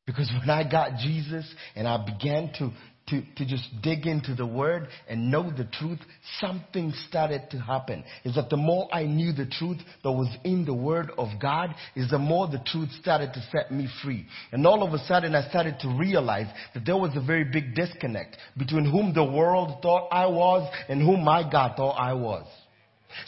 Because 0.06 0.30
when 0.38 0.50
I 0.50 0.70
got 0.70 0.98
Jesus 1.00 1.46
and 1.74 1.88
I 1.88 2.06
began 2.06 2.52
to, 2.60 2.72
to, 3.08 3.22
to 3.38 3.46
just 3.46 3.64
dig 3.82 4.08
into 4.08 4.36
the 4.36 4.46
Word 4.46 4.90
and 5.08 5.32
know 5.32 5.54
the 5.56 5.64
truth, 5.64 6.00
something 6.42 6.92
started 7.08 7.44
to 7.52 7.58
happen. 7.58 8.04
Is 8.26 8.36
that 8.36 8.50
the 8.50 8.58
more 8.58 8.94
I 8.94 9.04
knew 9.04 9.32
the 9.32 9.46
truth 9.46 9.80
that 10.04 10.12
was 10.12 10.36
in 10.44 10.66
the 10.66 10.74
Word 10.74 11.12
of 11.18 11.30
God, 11.42 11.74
is 11.96 12.10
the 12.10 12.20
more 12.20 12.50
the 12.50 12.62
truth 12.66 12.90
started 13.00 13.32
to 13.36 13.50
set 13.54 13.72
me 13.72 13.88
free. 14.04 14.26
And 14.52 14.68
all 14.68 14.86
of 14.86 14.94
a 14.94 15.00
sudden 15.06 15.34
I 15.34 15.48
started 15.48 15.80
to 15.80 15.98
realize 15.98 16.48
that 16.74 16.86
there 16.86 16.98
was 16.98 17.16
a 17.16 17.26
very 17.26 17.46
big 17.46 17.74
disconnect 17.74 18.36
between 18.58 18.84
whom 18.84 19.14
the 19.14 19.24
world 19.24 19.82
thought 19.82 20.10
I 20.12 20.26
was 20.26 20.70
and 20.90 21.02
whom 21.02 21.24
my 21.24 21.50
God 21.50 21.78
thought 21.78 21.94
I 21.94 22.12
was. 22.12 22.46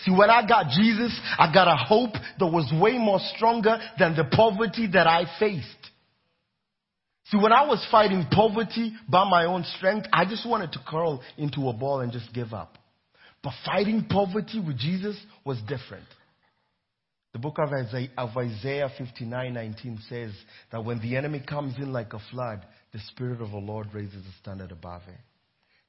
See, 0.04 0.12
when 0.12 0.30
I 0.30 0.46
got 0.48 0.70
Jesus, 0.70 1.18
I 1.38 1.52
got 1.54 1.68
a 1.68 1.76
hope 1.76 2.14
that 2.40 2.48
was 2.48 2.72
way 2.80 2.98
more 2.98 3.20
stronger 3.36 3.80
than 3.98 4.16
the 4.16 4.26
poverty 4.26 4.88
that 4.94 5.08
I 5.08 5.26
faced. 5.40 5.68
See, 7.26 7.38
when 7.38 7.52
I 7.52 7.66
was 7.66 7.86
fighting 7.92 8.26
poverty 8.32 8.94
by 9.10 9.30
my 9.30 9.46
own 9.46 9.64
strength, 9.78 10.08
I 10.14 10.26
just 10.26 10.48
wanted 10.48 10.72
to 10.74 10.80
curl 10.88 11.22
into 11.38 11.68
a 11.68 11.74
ball 11.74 12.00
and 12.00 12.12
just 12.12 12.34
give 12.34 12.54
up. 12.54 12.78
But 13.44 13.54
fighting 13.66 14.06
poverty 14.10 14.60
with 14.60 14.78
Jesus 14.78 15.18
was 15.46 15.58
different. 15.68 16.08
The 17.34 17.40
book 17.40 17.58
of 17.60 17.72
Isaiah, 17.72 18.10
of 18.18 18.36
Isaiah 18.36 18.90
59:19 18.98 20.00
says 20.10 20.32
that 20.72 20.84
when 20.84 21.00
the 21.00 21.16
enemy 21.18 21.40
comes 21.40 21.78
in 21.78 21.94
like 21.94 22.14
a 22.14 22.20
flood, 22.32 22.66
the 22.94 23.00
Spirit 23.00 23.42
of 23.42 23.52
the 23.52 23.58
Lord 23.58 23.94
raises 23.94 24.26
a 24.26 24.32
standard 24.42 24.72
above 24.72 25.02
it. 25.08 25.20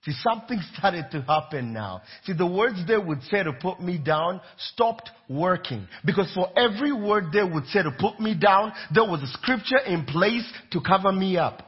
See, 0.05 0.13
something 0.23 0.61
started 0.75 1.07
to 1.11 1.23
happen 1.23 1.73
now. 1.73 2.03
See, 2.25 2.33
the 2.33 2.47
words 2.47 2.87
they 2.87 2.97
would 2.97 3.23
say 3.25 3.43
to 3.43 3.53
put 3.53 3.81
me 3.81 3.99
down 3.99 4.41
stopped 4.73 5.11
working. 5.29 5.89
Because 6.05 6.33
for 6.35 6.49
every 6.57 6.93
word 6.93 7.33
they 7.33 7.43
would 7.43 7.67
say 7.67 7.83
to 7.83 7.91
put 7.99 8.21
me 8.21 8.35
down, 8.35 8.73
there 8.95 9.05
was 9.05 9.23
a 9.23 9.39
scripture 9.39 9.81
in 9.87 10.05
place 10.05 10.49
to 10.71 10.81
cover 10.81 11.11
me 11.11 11.37
up. 11.37 11.65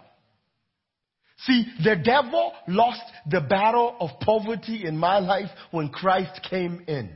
See, 1.38 1.64
the 1.82 1.96
devil 1.96 2.52
lost 2.68 3.02
the 3.28 3.40
battle 3.40 3.96
of 3.98 4.10
poverty 4.20 4.84
in 4.84 4.96
my 4.96 5.18
life 5.18 5.48
when 5.70 5.88
Christ 5.88 6.46
came 6.48 6.84
in. 6.86 7.10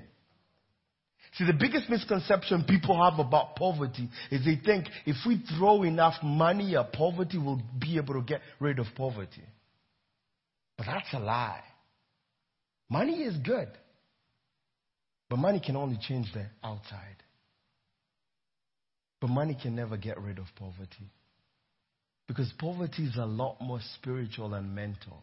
See, 1.35 1.44
the 1.44 1.53
biggest 1.53 1.90
misconception 1.90 2.64
people 2.66 3.03
have 3.03 3.18
about 3.18 3.57
poverty 3.57 4.09
is 4.31 4.44
they 4.44 4.59
think 4.64 4.87
if 5.05 5.16
we 5.27 5.42
throw 5.59 5.83
enough 5.83 6.14
money 6.22 6.77
at 6.77 6.92
poverty, 6.92 7.38
we'll 7.38 7.61
be 7.79 7.98
able 7.98 8.14
to 8.14 8.22
get 8.22 8.40
rid 8.61 8.79
of 8.79 8.87
poverty. 8.96 9.42
But 10.77 10.87
that's 10.87 11.13
a 11.13 11.19
lie. 11.19 11.63
Money 12.89 13.23
is 13.23 13.37
good. 13.39 13.69
But 15.31 15.39
money 15.39 15.61
can 15.65 15.77
only 15.77 15.99
change 16.01 16.33
the 16.33 16.47
outside. 16.63 17.17
But 19.21 19.31
money 19.31 19.57
can 19.61 19.75
never 19.75 19.97
get 19.97 20.21
rid 20.21 20.39
of 20.39 20.47
poverty. 20.57 21.11
Because 22.27 22.53
poverty 22.59 23.05
is 23.05 23.17
a 23.17 23.27
lot 23.27 23.57
more 23.61 23.81
spiritual 23.97 24.55
and 24.55 24.75
mental 24.75 25.23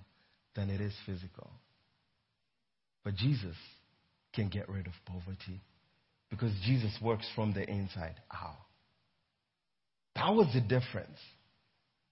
than 0.56 0.70
it 0.70 0.82
is 0.82 0.94
physical. 1.06 1.50
But 3.04 3.16
Jesus 3.16 3.56
can 4.34 4.50
get 4.50 4.70
rid 4.70 4.88
of 4.88 4.94
poverty 5.06 5.62
because 6.30 6.52
Jesus 6.66 6.92
works 7.02 7.28
from 7.36 7.54
the 7.54 7.64
inside 7.70 8.16
out. 8.34 8.58
That 10.16 10.34
was 10.34 10.48
the 10.54 10.62
difference. 10.62 11.18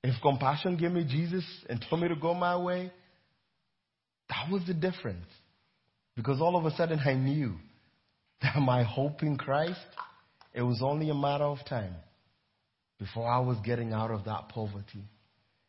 If 0.03 0.21
compassion 0.21 0.77
gave 0.77 0.91
me 0.91 1.05
Jesus 1.05 1.45
and 1.69 1.83
told 1.89 2.01
me 2.01 2.07
to 2.07 2.15
go 2.15 2.33
my 2.33 2.57
way, 2.57 2.91
that 4.29 4.51
was 4.51 4.63
the 4.65 4.73
difference. 4.73 5.25
Because 6.15 6.41
all 6.41 6.55
of 6.55 6.65
a 6.65 6.75
sudden 6.75 6.99
I 6.99 7.13
knew 7.13 7.55
that 8.41 8.57
my 8.59 8.83
hope 8.83 9.23
in 9.23 9.37
Christ, 9.37 9.79
it 10.53 10.61
was 10.61 10.81
only 10.81 11.09
a 11.09 11.15
matter 11.15 11.45
of 11.45 11.59
time 11.67 11.95
before 12.99 13.29
I 13.29 13.39
was 13.39 13.57
getting 13.63 13.93
out 13.93 14.11
of 14.11 14.25
that 14.25 14.49
poverty. 14.49 15.03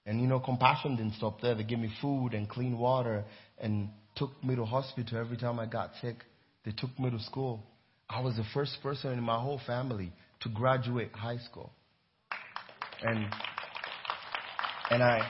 And 0.06 0.20
you 0.20 0.26
know, 0.26 0.40
compassion 0.40 0.96
didn't 0.96 1.14
stop 1.14 1.40
there. 1.40 1.54
They 1.54 1.62
gave 1.62 1.78
me 1.78 1.92
food 2.00 2.30
and 2.34 2.48
clean 2.48 2.78
water 2.78 3.24
and 3.58 3.90
took 4.16 4.42
me 4.42 4.56
to 4.56 4.64
hospital 4.64 5.18
every 5.18 5.36
time 5.36 5.60
I 5.60 5.66
got 5.66 5.92
sick. 6.00 6.16
They 6.64 6.72
took 6.72 6.98
me 6.98 7.10
to 7.10 7.20
school. 7.20 7.62
I 8.08 8.20
was 8.20 8.36
the 8.36 8.44
first 8.52 8.78
person 8.82 9.12
in 9.12 9.22
my 9.22 9.38
whole 9.38 9.60
family 9.66 10.12
to 10.40 10.48
graduate 10.48 11.12
high 11.12 11.38
school. 11.38 11.72
And 13.02 13.26
and 14.90 15.02
I 15.02 15.20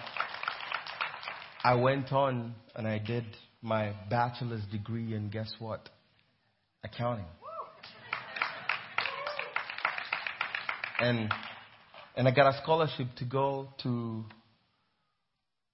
I 1.62 1.74
went 1.74 2.10
on 2.12 2.54
and 2.74 2.88
I 2.88 2.98
did 2.98 3.24
my 3.60 3.92
bachelor's 4.08 4.64
degree 4.72 5.14
in 5.14 5.28
guess 5.28 5.52
what? 5.58 5.88
Accounting. 6.82 7.26
And 11.00 11.30
and 12.16 12.26
I 12.26 12.30
got 12.30 12.54
a 12.54 12.62
scholarship 12.62 13.08
to 13.18 13.24
go 13.24 13.68
to 13.82 14.24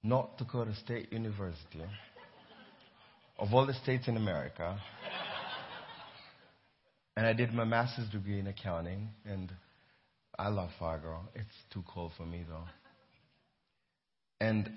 North 0.03 0.37
Dakota 0.39 0.75
State 0.85 1.13
University, 1.13 1.83
of 3.39 3.53
all 3.53 3.67
the 3.67 3.75
states 3.75 4.07
in 4.07 4.17
America. 4.17 4.79
And 7.17 7.27
I 7.27 7.33
did 7.33 7.53
my 7.55 7.65
master's 7.65 8.09
degree 8.11 8.39
in 8.39 8.47
accounting, 8.47 9.09
and 9.25 9.51
I 10.39 10.49
love 10.49 10.71
Fargo. 10.79 11.21
It's 11.35 11.49
too 11.73 11.83
cold 11.93 12.13
for 12.17 12.27
me, 12.27 12.45
though. 12.47 12.65
And 14.41 14.71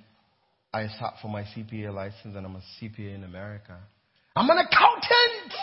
I 0.74 0.88
sat 1.00 1.16
for 1.22 1.30
my 1.30 1.44
CPA 1.44 1.94
license, 1.94 2.36
and 2.36 2.46
I'm 2.46 2.56
a 2.56 2.62
CPA 2.80 3.16
in 3.16 3.24
America. 3.24 3.78
I'm 4.36 4.50
an 4.50 4.58
accountant! 4.58 5.54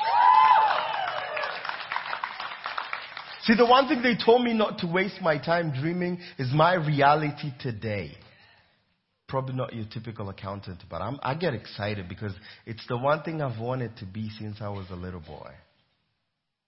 See, 3.45 3.55
the 3.55 3.66
one 3.66 3.87
thing 3.87 4.03
they 4.03 4.16
told 4.16 4.42
me 4.45 4.53
not 4.53 4.79
to 4.79 4.88
waste 4.88 5.21
my 5.23 5.38
time 5.38 5.73
dreaming 5.73 6.19
is 6.37 6.53
my 6.53 6.75
reality 6.75 7.53
today. 7.61 8.11
Probably 9.29 9.55
not 9.55 9.73
your 9.73 9.87
typical 9.92 10.29
accountant, 10.29 10.83
but 10.90 11.01
I'm, 11.01 11.21
I 11.23 11.35
get 11.35 11.55
excited 11.55 12.09
because 12.09 12.33
it's 12.64 12.85
the 12.88 12.97
one 12.97 13.23
thing 13.23 13.40
I've 13.40 13.61
wanted 13.61 13.97
to 13.99 14.05
be 14.05 14.31
since 14.38 14.57
I 14.61 14.69
was 14.69 14.87
a 14.90 14.97
little 14.97 15.21
boy. 15.21 15.53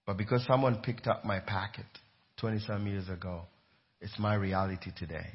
But 0.05 0.17
because 0.17 0.45
someone 0.47 0.81
picked 0.81 1.07
up 1.07 1.25
my 1.25 1.41
packet 1.41 1.85
20 2.37 2.59
some 2.59 2.87
years 2.87 3.09
ago, 3.09 3.41
it's 3.99 4.17
my 4.17 4.35
reality 4.35 4.91
today. 4.97 5.27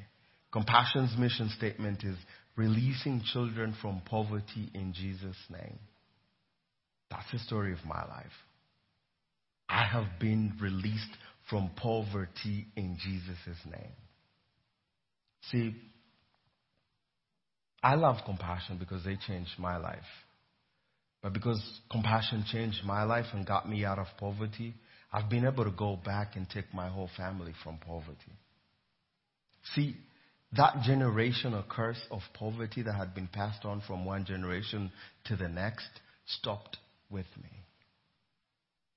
Compassion's 0.50 1.14
mission 1.18 1.50
statement 1.56 2.04
is 2.04 2.16
releasing 2.56 3.22
children 3.32 3.74
from 3.80 4.02
poverty 4.06 4.70
in 4.74 4.92
Jesus' 4.92 5.36
name. 5.50 5.78
That's 7.10 7.30
the 7.32 7.38
story 7.40 7.72
of 7.72 7.84
my 7.84 8.04
life. 8.04 8.26
I 9.68 9.84
have 9.84 10.20
been 10.20 10.54
released 10.60 11.16
from 11.48 11.70
poverty 11.76 12.66
in 12.76 12.96
Jesus' 13.00 13.58
name. 13.66 13.92
See, 15.50 15.74
I 17.82 17.96
love 17.96 18.16
compassion 18.24 18.78
because 18.78 19.04
they 19.04 19.16
changed 19.26 19.52
my 19.58 19.76
life. 19.76 19.98
But 21.22 21.32
because 21.32 21.62
compassion 21.90 22.44
changed 22.50 22.78
my 22.84 23.04
life 23.04 23.26
and 23.32 23.46
got 23.46 23.68
me 23.68 23.84
out 23.84 23.98
of 23.98 24.06
poverty, 24.18 24.74
I've 25.12 25.30
been 25.30 25.46
able 25.46 25.64
to 25.64 25.70
go 25.70 25.98
back 26.04 26.36
and 26.36 26.48
take 26.48 26.72
my 26.74 26.88
whole 26.88 27.10
family 27.16 27.52
from 27.62 27.78
poverty. 27.78 28.32
See, 29.74 29.96
that 30.56 30.74
generational 30.88 31.66
curse 31.68 32.00
of 32.10 32.20
poverty 32.34 32.82
that 32.82 32.94
had 32.94 33.14
been 33.14 33.28
passed 33.28 33.64
on 33.64 33.82
from 33.86 34.04
one 34.04 34.24
generation 34.24 34.92
to 35.24 35.36
the 35.36 35.48
next 35.48 35.88
stopped 36.26 36.76
with 37.10 37.26
me. 37.42 37.50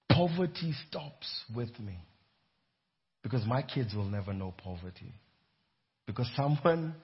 Poverty 0.09 0.73
stops 0.87 1.27
with 1.55 1.79
me. 1.79 1.97
Because 3.23 3.45
my 3.45 3.61
kids 3.61 3.93
will 3.93 4.09
never 4.09 4.33
know 4.33 4.53
poverty. 4.63 5.13
Because 6.05 6.29
someone 6.35 6.95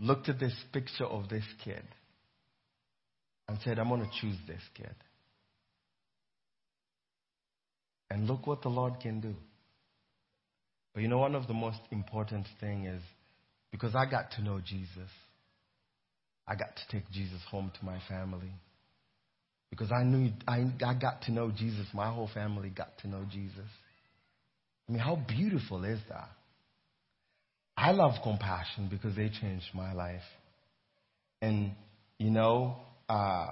looked 0.00 0.28
at 0.28 0.38
this 0.38 0.54
picture 0.72 1.04
of 1.04 1.28
this 1.28 1.44
kid 1.64 1.82
and 3.48 3.58
said, 3.64 3.78
I'm 3.78 3.88
going 3.88 4.02
to 4.02 4.10
choose 4.20 4.36
this 4.46 4.62
kid. 4.74 4.94
And 8.10 8.26
look 8.26 8.46
what 8.46 8.62
the 8.62 8.68
Lord 8.68 8.94
can 9.00 9.20
do. 9.20 9.34
But 10.94 11.02
you 11.02 11.08
know, 11.08 11.18
one 11.18 11.34
of 11.34 11.46
the 11.46 11.54
most 11.54 11.80
important 11.90 12.46
thing 12.60 12.86
is 12.86 13.02
because 13.70 13.94
I 13.94 14.10
got 14.10 14.32
to 14.32 14.42
know 14.42 14.60
Jesus, 14.64 15.10
I 16.46 16.54
got 16.54 16.74
to 16.76 16.82
take 16.90 17.10
Jesus 17.10 17.40
home 17.50 17.70
to 17.78 17.84
my 17.84 17.98
family. 18.08 18.52
Because 19.70 19.92
I 19.92 20.02
knew 20.02 20.32
I, 20.46 20.64
I 20.84 20.94
got 20.94 21.22
to 21.22 21.32
know 21.32 21.50
Jesus, 21.50 21.86
my 21.92 22.10
whole 22.10 22.30
family 22.32 22.70
got 22.70 22.96
to 23.02 23.08
know 23.08 23.24
Jesus. 23.30 23.68
I 24.88 24.92
mean, 24.92 25.00
how 25.00 25.16
beautiful 25.16 25.84
is 25.84 25.98
that? 26.08 26.30
I 27.76 27.92
love 27.92 28.14
compassion 28.22 28.88
because 28.90 29.14
they 29.14 29.28
changed 29.28 29.66
my 29.74 29.92
life. 29.92 30.22
And, 31.42 31.72
you 32.18 32.30
know, 32.30 32.76
uh, 33.08 33.48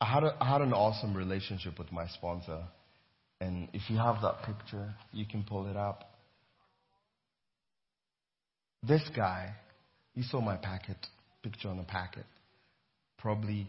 I, 0.00 0.04
had 0.04 0.24
a, 0.24 0.36
I 0.40 0.50
had 0.50 0.62
an 0.62 0.72
awesome 0.72 1.14
relationship 1.14 1.78
with 1.78 1.92
my 1.92 2.08
sponsor. 2.08 2.64
And 3.40 3.68
if 3.72 3.82
you 3.88 3.98
have 3.98 4.22
that 4.22 4.42
picture, 4.42 4.94
you 5.12 5.26
can 5.26 5.44
pull 5.44 5.68
it 5.70 5.76
up. 5.76 6.10
This 8.82 9.02
guy, 9.14 9.54
he 10.14 10.22
saw 10.22 10.40
my 10.40 10.56
packet, 10.56 10.96
picture 11.42 11.68
on 11.68 11.78
the 11.78 11.84
packet. 11.84 12.26
Probably, 13.18 13.66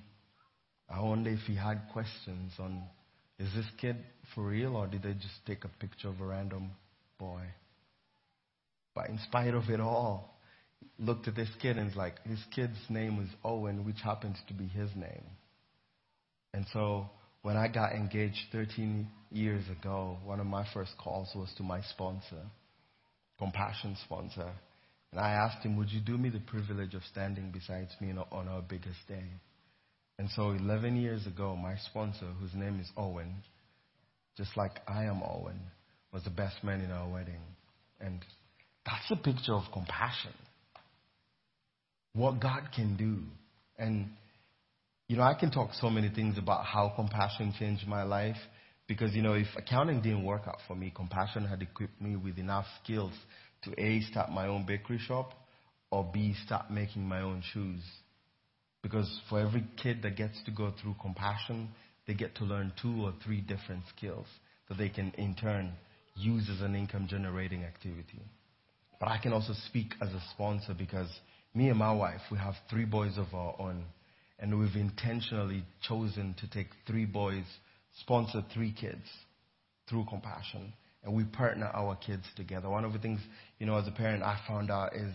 I 0.89 1.01
wonder 1.01 1.29
if 1.31 1.39
he 1.47 1.55
had 1.55 1.81
questions 1.91 2.53
on 2.59 2.83
is 3.39 3.47
this 3.55 3.65
kid 3.79 3.95
for 4.35 4.45
real 4.45 4.75
or 4.75 4.85
did 4.87 5.03
they 5.03 5.13
just 5.13 5.45
take 5.47 5.63
a 5.63 5.69
picture 5.79 6.09
of 6.09 6.19
a 6.19 6.25
random 6.25 6.71
boy? 7.17 7.41
But 8.93 9.09
in 9.09 9.17
spite 9.19 9.53
of 9.53 9.69
it 9.69 9.79
all, 9.79 10.37
looked 10.97 11.27
at 11.29 11.35
this 11.35 11.49
kid 11.61 11.77
and 11.77 11.87
was 11.87 11.95
like, 11.95 12.21
his 12.25 12.39
kid's 12.53 12.77
name 12.89 13.17
was 13.17 13.27
Owen, 13.45 13.85
which 13.85 14.01
happens 14.03 14.37
to 14.49 14.53
be 14.53 14.67
his 14.67 14.89
name. 14.95 15.23
And 16.53 16.65
so 16.73 17.09
when 17.41 17.55
I 17.55 17.69
got 17.69 17.93
engaged 17.93 18.39
13 18.51 19.07
years 19.31 19.63
ago, 19.69 20.17
one 20.25 20.41
of 20.41 20.45
my 20.45 20.65
first 20.73 20.91
calls 21.01 21.29
was 21.33 21.49
to 21.57 21.63
my 21.63 21.81
sponsor, 21.81 22.43
Compassion 23.37 23.95
sponsor. 24.03 24.51
And 25.11 25.21
I 25.21 25.31
asked 25.31 25.65
him, 25.65 25.77
Would 25.77 25.91
you 25.91 25.99
do 25.99 26.17
me 26.17 26.29
the 26.29 26.39
privilege 26.39 26.93
of 26.93 27.01
standing 27.11 27.51
beside 27.51 27.87
me 27.99 28.13
on 28.31 28.47
our 28.47 28.61
biggest 28.61 28.99
day? 29.07 29.25
And 30.17 30.29
so 30.31 30.51
11 30.51 30.97
years 30.97 31.25
ago, 31.25 31.55
my 31.55 31.75
sponsor, 31.85 32.27
whose 32.39 32.53
name 32.53 32.79
is 32.79 32.89
Owen, 32.97 33.35
just 34.37 34.55
like 34.57 34.79
I 34.87 35.05
am 35.05 35.23
Owen, 35.23 35.59
was 36.11 36.23
the 36.23 36.29
best 36.29 36.63
man 36.63 36.81
in 36.81 36.91
our 36.91 37.09
wedding. 37.09 37.41
And 37.99 38.19
that's 38.85 39.09
a 39.11 39.15
picture 39.15 39.53
of 39.53 39.63
compassion. 39.71 40.33
What 42.13 42.41
God 42.41 42.69
can 42.75 42.97
do. 42.97 43.19
And, 43.77 44.09
you 45.07 45.15
know, 45.15 45.23
I 45.23 45.35
can 45.35 45.51
talk 45.51 45.69
so 45.79 45.89
many 45.89 46.09
things 46.09 46.37
about 46.37 46.65
how 46.65 46.91
compassion 46.95 47.53
changed 47.57 47.87
my 47.87 48.03
life. 48.03 48.37
Because, 48.87 49.13
you 49.13 49.21
know, 49.21 49.33
if 49.33 49.47
accounting 49.55 50.01
didn't 50.01 50.23
work 50.23 50.43
out 50.47 50.57
for 50.67 50.75
me, 50.75 50.91
compassion 50.93 51.45
had 51.45 51.61
equipped 51.61 52.01
me 52.01 52.15
with 52.15 52.37
enough 52.37 52.65
skills 52.83 53.13
to 53.63 53.81
A, 53.81 54.01
start 54.01 54.31
my 54.31 54.47
own 54.47 54.65
bakery 54.65 54.99
shop, 54.99 55.33
or 55.91 56.09
B, 56.13 56.35
start 56.45 56.71
making 56.71 57.07
my 57.07 57.21
own 57.21 57.41
shoes. 57.53 57.81
Because 58.81 59.09
for 59.29 59.39
every 59.39 59.65
kid 59.81 60.01
that 60.03 60.15
gets 60.15 60.41
to 60.45 60.51
go 60.51 60.73
through 60.81 60.95
compassion, 61.01 61.69
they 62.07 62.13
get 62.13 62.35
to 62.35 62.45
learn 62.45 62.73
two 62.81 63.03
or 63.03 63.13
three 63.23 63.41
different 63.41 63.83
skills 63.95 64.25
that 64.67 64.77
they 64.77 64.89
can 64.89 65.11
in 65.17 65.35
turn 65.35 65.73
use 66.15 66.49
as 66.49 66.61
an 66.61 66.75
income 66.75 67.07
generating 67.09 67.63
activity. 67.63 68.21
But 68.99 69.09
I 69.09 69.17
can 69.17 69.33
also 69.33 69.53
speak 69.67 69.93
as 70.01 70.09
a 70.09 70.21
sponsor 70.33 70.73
because 70.77 71.09
me 71.53 71.69
and 71.69 71.79
my 71.79 71.93
wife, 71.93 72.21
we 72.31 72.37
have 72.37 72.55
three 72.69 72.85
boys 72.85 73.17
of 73.17 73.33
our 73.33 73.55
own. 73.59 73.85
And 74.39 74.57
we've 74.57 74.75
intentionally 74.75 75.63
chosen 75.87 76.35
to 76.39 76.49
take 76.49 76.67
three 76.87 77.05
boys, 77.05 77.43
sponsor 78.01 78.43
three 78.53 78.71
kids 78.71 79.05
through 79.89 80.05
compassion. 80.09 80.73
And 81.03 81.13
we 81.13 81.23
partner 81.23 81.67
our 81.73 81.95
kids 81.95 82.23
together. 82.35 82.69
One 82.69 82.83
of 82.83 82.93
the 82.93 82.99
things, 82.99 83.21
you 83.57 83.65
know, 83.65 83.77
as 83.77 83.87
a 83.87 83.91
parent, 83.91 84.21
I 84.21 84.39
found 84.47 84.69
out 84.69 84.95
is 84.95 85.13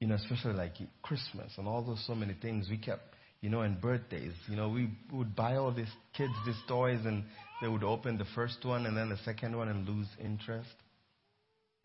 you 0.00 0.06
know, 0.06 0.14
especially 0.14 0.54
like 0.54 0.74
Christmas 1.02 1.52
and 1.56 1.66
all 1.66 1.82
those 1.82 2.02
so 2.06 2.14
many 2.14 2.34
things, 2.40 2.68
we 2.70 2.78
kept, 2.78 3.02
you 3.40 3.50
know, 3.50 3.62
and 3.62 3.80
birthdays. 3.80 4.32
You 4.48 4.56
know, 4.56 4.68
we 4.68 4.90
would 5.12 5.34
buy 5.34 5.56
all 5.56 5.72
these 5.72 5.90
kids 6.16 6.32
these 6.46 6.60
toys 6.68 7.00
and 7.04 7.24
they 7.60 7.68
would 7.68 7.82
open 7.82 8.16
the 8.16 8.26
first 8.34 8.64
one 8.64 8.86
and 8.86 8.96
then 8.96 9.08
the 9.08 9.18
second 9.24 9.56
one 9.56 9.68
and 9.68 9.88
lose 9.88 10.06
interest. 10.22 10.70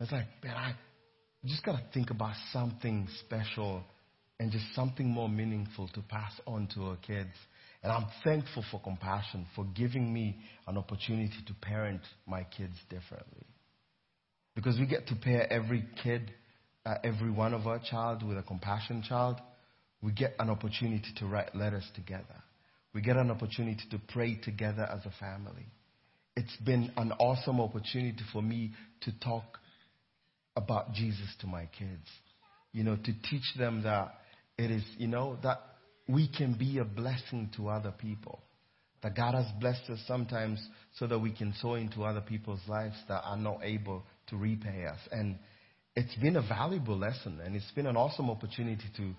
It's 0.00 0.12
like, 0.12 0.26
man, 0.42 0.56
I 0.56 0.74
just 1.44 1.64
got 1.64 1.72
to 1.72 1.82
think 1.92 2.10
about 2.10 2.34
something 2.52 3.08
special 3.26 3.82
and 4.38 4.52
just 4.52 4.64
something 4.74 5.08
more 5.08 5.28
meaningful 5.28 5.88
to 5.88 6.00
pass 6.02 6.32
on 6.46 6.68
to 6.74 6.84
our 6.84 6.96
kids. 6.96 7.34
And 7.84 7.92
I'm 7.92 8.06
thankful 8.24 8.64
for 8.70 8.80
compassion, 8.80 9.46
for 9.54 9.66
giving 9.66 10.10
me 10.10 10.38
an 10.66 10.78
opportunity 10.78 11.36
to 11.46 11.54
parent 11.60 12.00
my 12.26 12.44
kids 12.44 12.76
differently. 12.88 13.44
Because 14.54 14.78
we 14.78 14.86
get 14.86 15.06
to 15.08 15.14
pair 15.14 15.52
every 15.52 15.84
kid, 16.02 16.32
uh, 16.86 16.94
every 17.04 17.30
one 17.30 17.52
of 17.52 17.66
our 17.66 17.78
child 17.78 18.26
with 18.26 18.38
a 18.38 18.42
compassion 18.42 19.04
child. 19.06 19.38
We 20.00 20.12
get 20.12 20.34
an 20.38 20.48
opportunity 20.48 21.08
to 21.18 21.26
write 21.26 21.54
letters 21.54 21.84
together. 21.94 22.42
We 22.94 23.02
get 23.02 23.18
an 23.18 23.30
opportunity 23.30 23.82
to 23.90 24.00
pray 24.08 24.36
together 24.42 24.88
as 24.90 25.04
a 25.04 25.12
family. 25.20 25.66
It's 26.36 26.56
been 26.64 26.90
an 26.96 27.12
awesome 27.12 27.60
opportunity 27.60 28.22
for 28.32 28.40
me 28.40 28.72
to 29.02 29.12
talk 29.20 29.58
about 30.56 30.94
Jesus 30.94 31.28
to 31.40 31.46
my 31.46 31.68
kids. 31.78 32.08
You 32.72 32.84
know, 32.84 32.96
to 32.96 33.12
teach 33.30 33.54
them 33.58 33.82
that 33.82 34.14
it 34.56 34.70
is, 34.70 34.84
you 34.96 35.08
know, 35.08 35.36
that 35.42 35.60
we 36.08 36.28
can 36.28 36.54
be 36.54 36.78
a 36.78 36.84
blessing 36.84 37.50
to 37.56 37.68
other 37.68 37.92
people. 37.92 38.40
That 39.02 39.14
God 39.14 39.34
has 39.34 39.46
blessed 39.60 39.90
us 39.90 40.00
sometimes 40.06 40.66
so 40.98 41.06
that 41.06 41.18
we 41.18 41.30
can 41.30 41.52
sow 41.60 41.74
into 41.74 42.04
other 42.04 42.22
people's 42.22 42.60
lives 42.66 42.96
that 43.08 43.22
are 43.22 43.36
not 43.36 43.60
able 43.62 44.02
to 44.28 44.36
repay 44.36 44.86
us. 44.86 44.98
And 45.12 45.38
it's 45.94 46.14
been 46.16 46.36
a 46.36 46.42
valuable 46.42 46.96
lesson 46.96 47.40
and 47.44 47.54
it's 47.54 47.70
been 47.72 47.86
an 47.86 47.96
awesome 47.96 48.30
opportunity 48.30 48.84
to 48.96 49.12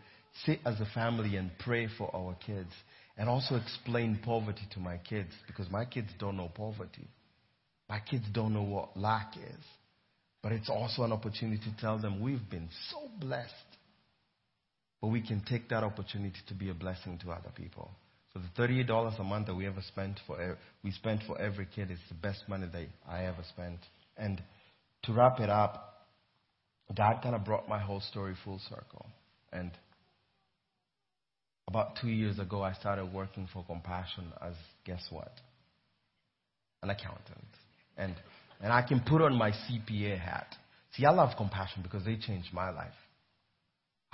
sit 0.45 0.59
as 0.65 0.79
a 0.81 0.87
family 0.93 1.35
and 1.37 1.51
pray 1.59 1.87
for 1.97 2.13
our 2.15 2.35
kids 2.45 2.71
and 3.17 3.29
also 3.29 3.55
explain 3.55 4.19
poverty 4.23 4.67
to 4.73 4.79
my 4.79 4.97
kids 4.97 5.29
because 5.47 5.69
my 5.69 5.85
kids 5.85 6.09
don't 6.19 6.35
know 6.35 6.51
poverty. 6.53 7.07
My 7.87 7.99
kids 7.99 8.25
don't 8.33 8.53
know 8.53 8.63
what 8.63 8.97
lack 8.97 9.37
is. 9.37 9.63
But 10.41 10.51
it's 10.51 10.69
also 10.69 11.03
an 11.03 11.11
opportunity 11.11 11.61
to 11.63 11.81
tell 11.81 11.97
them 11.97 12.21
we've 12.21 12.49
been 12.49 12.69
so 12.91 13.09
blessed. 13.19 13.53
But 15.01 15.09
we 15.09 15.21
can 15.21 15.41
take 15.41 15.69
that 15.69 15.83
opportunity 15.83 16.39
to 16.47 16.53
be 16.53 16.69
a 16.69 16.73
blessing 16.73 17.19
to 17.23 17.31
other 17.31 17.51
people. 17.55 17.91
So 18.33 18.39
the 18.39 18.61
$38 18.61 19.19
a 19.19 19.23
month 19.23 19.47
that 19.47 19.55
we 19.55 19.65
ever 19.65 19.81
spent 19.87 20.19
for 20.27 20.57
we 20.83 20.91
spent 20.91 21.21
for 21.25 21.39
every 21.39 21.67
kid 21.73 21.89
is 21.89 21.99
the 22.09 22.15
best 22.15 22.43
money 22.47 22.67
that 22.71 22.87
I 23.07 23.25
ever 23.25 23.43
spent. 23.49 23.79
And 24.17 24.41
to 25.03 25.13
wrap 25.13 25.39
it 25.39 25.49
up, 25.49 26.07
God 26.93 27.21
kind 27.23 27.35
of 27.35 27.45
brought 27.45 27.67
my 27.67 27.79
whole 27.79 28.01
story 28.01 28.35
full 28.43 28.59
circle. 28.69 29.05
And 29.51 29.71
about 31.67 31.97
two 31.99 32.09
years 32.09 32.37
ago, 32.37 32.61
I 32.61 32.73
started 32.73 33.11
working 33.11 33.47
for 33.51 33.63
Compassion 33.63 34.25
as, 34.41 34.53
guess 34.85 35.03
what? 35.09 35.31
An 36.83 36.89
accountant. 36.89 37.47
And, 37.97 38.15
and 38.61 38.71
I 38.71 38.81
can 38.81 38.99
put 38.99 39.21
on 39.21 39.35
my 39.35 39.51
CPA 39.51 40.19
hat. 40.19 40.55
See, 40.95 41.05
I 41.05 41.11
love 41.11 41.35
Compassion 41.37 41.81
because 41.81 42.05
they 42.05 42.17
changed 42.17 42.53
my 42.53 42.69
life. 42.69 42.93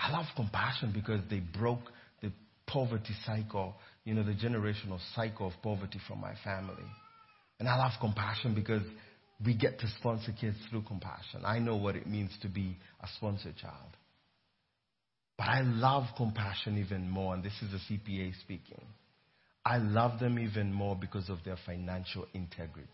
I 0.01 0.11
love 0.11 0.25
Compassion 0.35 0.91
because 0.93 1.21
they 1.29 1.39
broke 1.39 1.91
the 2.21 2.31
poverty 2.65 3.13
cycle, 3.25 3.75
you 4.03 4.13
know, 4.13 4.23
the 4.23 4.33
generational 4.33 4.99
cycle 5.15 5.47
of 5.47 5.53
poverty 5.61 5.99
from 6.07 6.19
my 6.19 6.33
family. 6.43 6.83
And 7.59 7.67
I 7.69 7.77
love 7.77 7.91
Compassion 7.99 8.55
because 8.55 8.81
we 9.45 9.55
get 9.55 9.79
to 9.79 9.87
sponsor 9.99 10.33
kids 10.39 10.57
through 10.69 10.83
Compassion. 10.83 11.41
I 11.45 11.59
know 11.59 11.75
what 11.75 11.95
it 11.95 12.07
means 12.07 12.31
to 12.41 12.47
be 12.47 12.77
a 13.01 13.07
sponsored 13.17 13.57
child. 13.57 13.95
But 15.41 15.49
I 15.49 15.61
love 15.61 16.03
compassion 16.17 16.77
even 16.77 17.09
more, 17.09 17.33
and 17.33 17.43
this 17.43 17.59
is 17.63 17.73
a 17.73 17.91
CPA 17.91 18.39
speaking. 18.41 18.79
I 19.65 19.77
love 19.77 20.19
them 20.19 20.37
even 20.37 20.71
more 20.71 20.95
because 20.95 21.29
of 21.29 21.39
their 21.43 21.57
financial 21.65 22.27
integrity. 22.35 22.87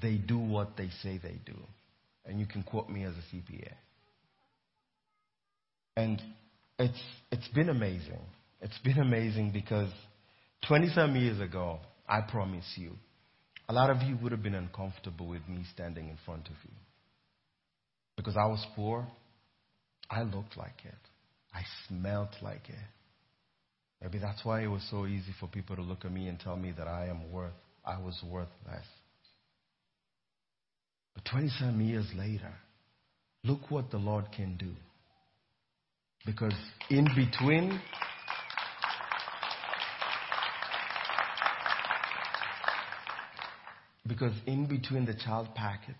They 0.00 0.14
do 0.14 0.38
what 0.38 0.78
they 0.78 0.88
say 1.02 1.18
they 1.22 1.38
do. 1.44 1.58
And 2.24 2.40
you 2.40 2.46
can 2.46 2.62
quote 2.62 2.88
me 2.88 3.04
as 3.04 3.12
a 3.12 3.36
CPA. 3.36 3.72
And 5.98 6.22
it's, 6.78 7.02
it's 7.32 7.48
been 7.48 7.70
amazing. 7.70 8.20
It's 8.60 8.78
been 8.84 9.00
amazing 9.00 9.50
because 9.50 9.90
20 10.68 10.90
some 10.94 11.16
years 11.16 11.40
ago, 11.40 11.80
I 12.08 12.20
promise 12.20 12.64
you, 12.76 12.92
a 13.68 13.72
lot 13.72 13.90
of 13.90 14.00
you 14.02 14.16
would 14.22 14.30
have 14.30 14.40
been 14.40 14.54
uncomfortable 14.54 15.26
with 15.26 15.42
me 15.48 15.64
standing 15.74 16.08
in 16.08 16.16
front 16.24 16.46
of 16.46 16.54
you. 16.62 16.76
Because 18.16 18.36
I 18.36 18.46
was 18.46 18.64
poor, 18.76 19.08
I 20.08 20.22
looked 20.22 20.56
like 20.56 20.84
it. 20.84 20.94
I 21.52 21.62
smelled 21.88 22.28
like 22.42 22.68
it. 22.68 22.76
Maybe 24.00 24.18
that's 24.18 24.44
why 24.44 24.62
it 24.62 24.68
was 24.68 24.86
so 24.88 25.04
easy 25.04 25.34
for 25.40 25.48
people 25.48 25.74
to 25.74 25.82
look 25.82 26.04
at 26.04 26.12
me 26.12 26.28
and 26.28 26.38
tell 26.38 26.56
me 26.56 26.72
that 26.78 26.86
I 26.86 27.06
am 27.06 27.32
worth, 27.32 27.50
I 27.84 27.98
was 27.98 28.16
worth 28.24 28.46
less. 28.64 28.86
But 31.16 31.24
27 31.24 31.80
years 31.88 32.06
later, 32.16 32.54
look 33.42 33.68
what 33.68 33.90
the 33.90 33.98
Lord 33.98 34.26
can 34.36 34.56
do. 34.56 34.70
Because 36.26 36.54
in 36.90 37.06
between, 37.16 37.80
because 44.06 44.34
in 44.46 44.66
between 44.66 45.06
the 45.06 45.14
child 45.14 45.54
packet 45.54 45.96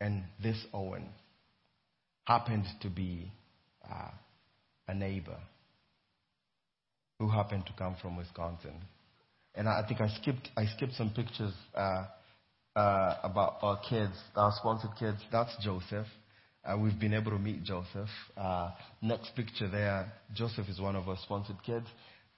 and 0.00 0.24
this 0.42 0.56
Owen 0.72 1.08
happened 2.24 2.64
to 2.82 2.88
be 2.88 3.30
uh, 3.90 4.10
a 4.88 4.94
neighbor 4.94 5.38
who 7.18 7.28
happened 7.28 7.66
to 7.66 7.72
come 7.78 7.96
from 8.00 8.16
Wisconsin. 8.16 8.74
And 9.54 9.68
I 9.68 9.84
think 9.86 10.00
I 10.00 10.08
skipped, 10.08 10.48
I 10.56 10.66
skipped 10.66 10.94
some 10.94 11.10
pictures 11.10 11.52
uh, 11.74 12.06
uh, 12.76 13.16
about 13.22 13.58
our 13.62 13.78
kids, 13.88 14.14
our 14.36 14.52
sponsored 14.56 14.92
kids. 14.98 15.18
That's 15.30 15.54
Joseph. 15.62 16.06
Uh, 16.64 16.76
we've 16.76 16.98
been 17.00 17.14
able 17.14 17.30
to 17.30 17.38
meet 17.38 17.62
Joseph. 17.64 18.08
Uh, 18.36 18.70
next 19.00 19.34
picture 19.34 19.68
there, 19.68 20.12
Joseph 20.34 20.68
is 20.68 20.80
one 20.80 20.94
of 20.94 21.08
our 21.08 21.16
sponsored 21.22 21.62
kids. 21.64 21.86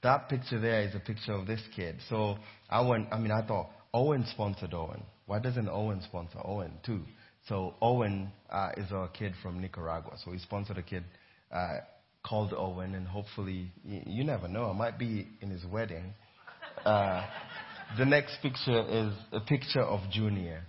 That 0.03 0.29
picture 0.29 0.61
there 0.61 0.83
is 0.83 0.95
a 0.95 1.01
picture 1.01 1.33
of 1.33 1.47
this 1.47 1.61
kid. 1.75 1.97
So 2.09 2.37
I 2.71 2.81
went, 2.83 3.09
I 3.13 3.19
mean, 3.19 3.33
I 3.33 3.47
thought, 3.47 3.71
Owen 3.93 4.25
sponsored 4.31 4.75
Owen. 4.75 5.03
Why 5.27 5.39
doesn't 5.39 5.69
Owen 5.69 6.01
sponsor 6.03 6.39
Owen 6.45 6.73
too? 6.85 7.03
So 7.49 7.75
Owen 7.83 8.31
uh, 8.51 8.71
is 8.77 8.93
our 8.93 9.09
kid 9.09 9.35
from 9.43 9.61
Nicaragua. 9.61 10.13
So 10.25 10.33
he 10.33 10.39
sponsored 10.39 10.79
a 10.79 10.83
kid 10.83 11.05
uh, 11.51 11.79
called 12.25 12.55
Owen, 12.57 12.95
and 12.95 13.07
hopefully, 13.07 13.73
you, 13.85 14.23
never 14.25 14.47
know, 14.47 14.71
I 14.71 14.73
might 14.73 14.99
be 14.99 15.27
in 15.41 15.51
his 15.51 15.65
wedding. 15.65 16.15
Uh, 16.85 17.27
the 17.99 18.05
next 18.05 18.39
picture 18.41 18.85
is 18.89 19.13
a 19.33 19.41
picture 19.41 19.83
of 19.83 20.01
Junior. 20.11 20.63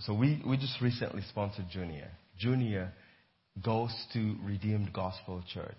So 0.00 0.14
we, 0.14 0.42
we 0.46 0.56
just 0.56 0.80
recently 0.80 1.22
sponsored 1.28 1.66
Junior. 1.70 2.10
Junior 2.38 2.92
goes 3.62 3.92
to 4.12 4.36
Redeemed 4.42 4.92
Gospel 4.92 5.42
Church, 5.52 5.78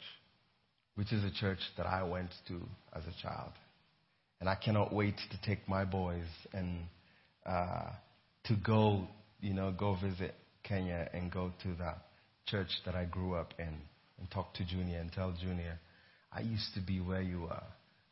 which 0.95 1.11
is 1.11 1.23
a 1.23 1.31
church 1.31 1.59
that 1.77 1.85
I 1.85 2.03
went 2.03 2.29
to 2.47 2.61
as 2.93 3.03
a 3.03 3.21
child. 3.21 3.51
And 4.39 4.49
I 4.49 4.55
cannot 4.55 4.93
wait 4.93 5.15
to 5.31 5.41
take 5.47 5.67
my 5.67 5.85
boys 5.85 6.25
and 6.53 6.79
uh, 7.45 7.89
to 8.45 8.55
go, 8.55 9.07
you 9.41 9.53
know, 9.53 9.71
go 9.71 9.97
visit 10.01 10.35
Kenya 10.63 11.09
and 11.13 11.31
go 11.31 11.51
to 11.63 11.69
that 11.79 11.99
church 12.47 12.69
that 12.85 12.95
I 12.95 13.05
grew 13.05 13.35
up 13.35 13.53
in 13.59 13.73
and 14.19 14.31
talk 14.31 14.53
to 14.55 14.65
Junior 14.65 14.99
and 14.99 15.11
tell 15.11 15.33
Junior, 15.39 15.79
I 16.31 16.41
used 16.41 16.73
to 16.75 16.81
be 16.81 16.99
where 16.99 17.21
you 17.21 17.45
are. 17.45 17.67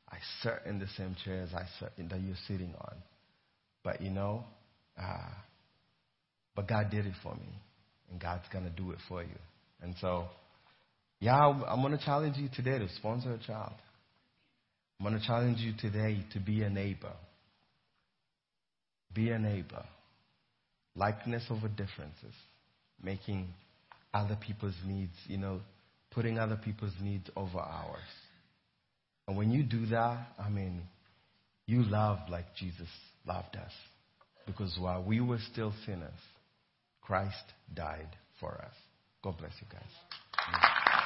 I 0.10 0.18
sat 0.42 0.66
in 0.66 0.80
the 0.80 0.88
same 0.98 1.16
chairs 1.26 1.50
I 1.56 1.66
sat 1.80 1.94
in 1.98 2.08
that 2.10 2.22
you're 2.22 2.36
sitting 2.48 2.74
on. 2.80 2.96
But 3.84 4.02
you 4.02 4.12
know, 4.12 4.44
uh, 5.02 5.30
but 6.56 6.68
God 6.68 6.90
did 6.92 7.06
it 7.06 7.14
for 7.22 7.34
me. 7.36 7.50
And 8.12 8.20
God's 8.20 8.44
going 8.52 8.66
to 8.66 8.70
do 8.70 8.92
it 8.92 9.00
for 9.08 9.22
you. 9.24 9.40
And 9.82 9.96
so, 10.00 10.26
yeah, 11.20 11.36
I'm 11.36 11.82
going 11.82 11.98
to 11.98 12.04
challenge 12.04 12.38
you 12.38 12.50
today 12.54 12.78
to 12.78 12.88
sponsor 12.96 13.34
a 13.34 13.38
child. 13.40 13.74
I'm 15.00 15.08
going 15.08 15.20
to 15.20 15.26
challenge 15.26 15.60
you 15.60 15.74
today 15.78 16.24
to 16.34 16.40
be 16.40 16.62
a 16.64 16.70
neighbor. 16.70 17.14
Be 19.14 19.30
a 19.30 19.40
neighbor. 19.40 19.84
Likeness 20.96 21.44
over 21.50 21.68
differences. 21.68 22.34
Making 23.02 23.48
other 24.14 24.38
people's 24.40 24.76
needs, 24.86 25.14
you 25.28 25.38
know, 25.38 25.60
putting 26.12 26.38
other 26.38 26.56
people's 26.56 26.94
needs 27.02 27.30
over 27.36 27.58
ours. 27.60 28.00
And 29.28 29.38
when 29.38 29.52
you 29.52 29.64
do 29.64 29.88
that, 29.88 30.28
I 30.40 30.50
mean, 30.50 30.82
you 31.66 31.84
love 31.84 32.20
like 32.30 32.56
Jesus 32.56 32.88
loved 33.26 33.56
us. 33.56 33.72
Because 34.46 34.78
while 34.80 35.04
we 35.04 35.22
were 35.22 35.40
still 35.52 35.74
sinners, 35.86 36.12
Christ 37.06 37.54
died 37.74 38.16
for 38.40 38.54
us. 38.62 38.76
God 39.24 39.38
bless 39.38 39.54
you 39.62 39.68
guys. 39.72 41.03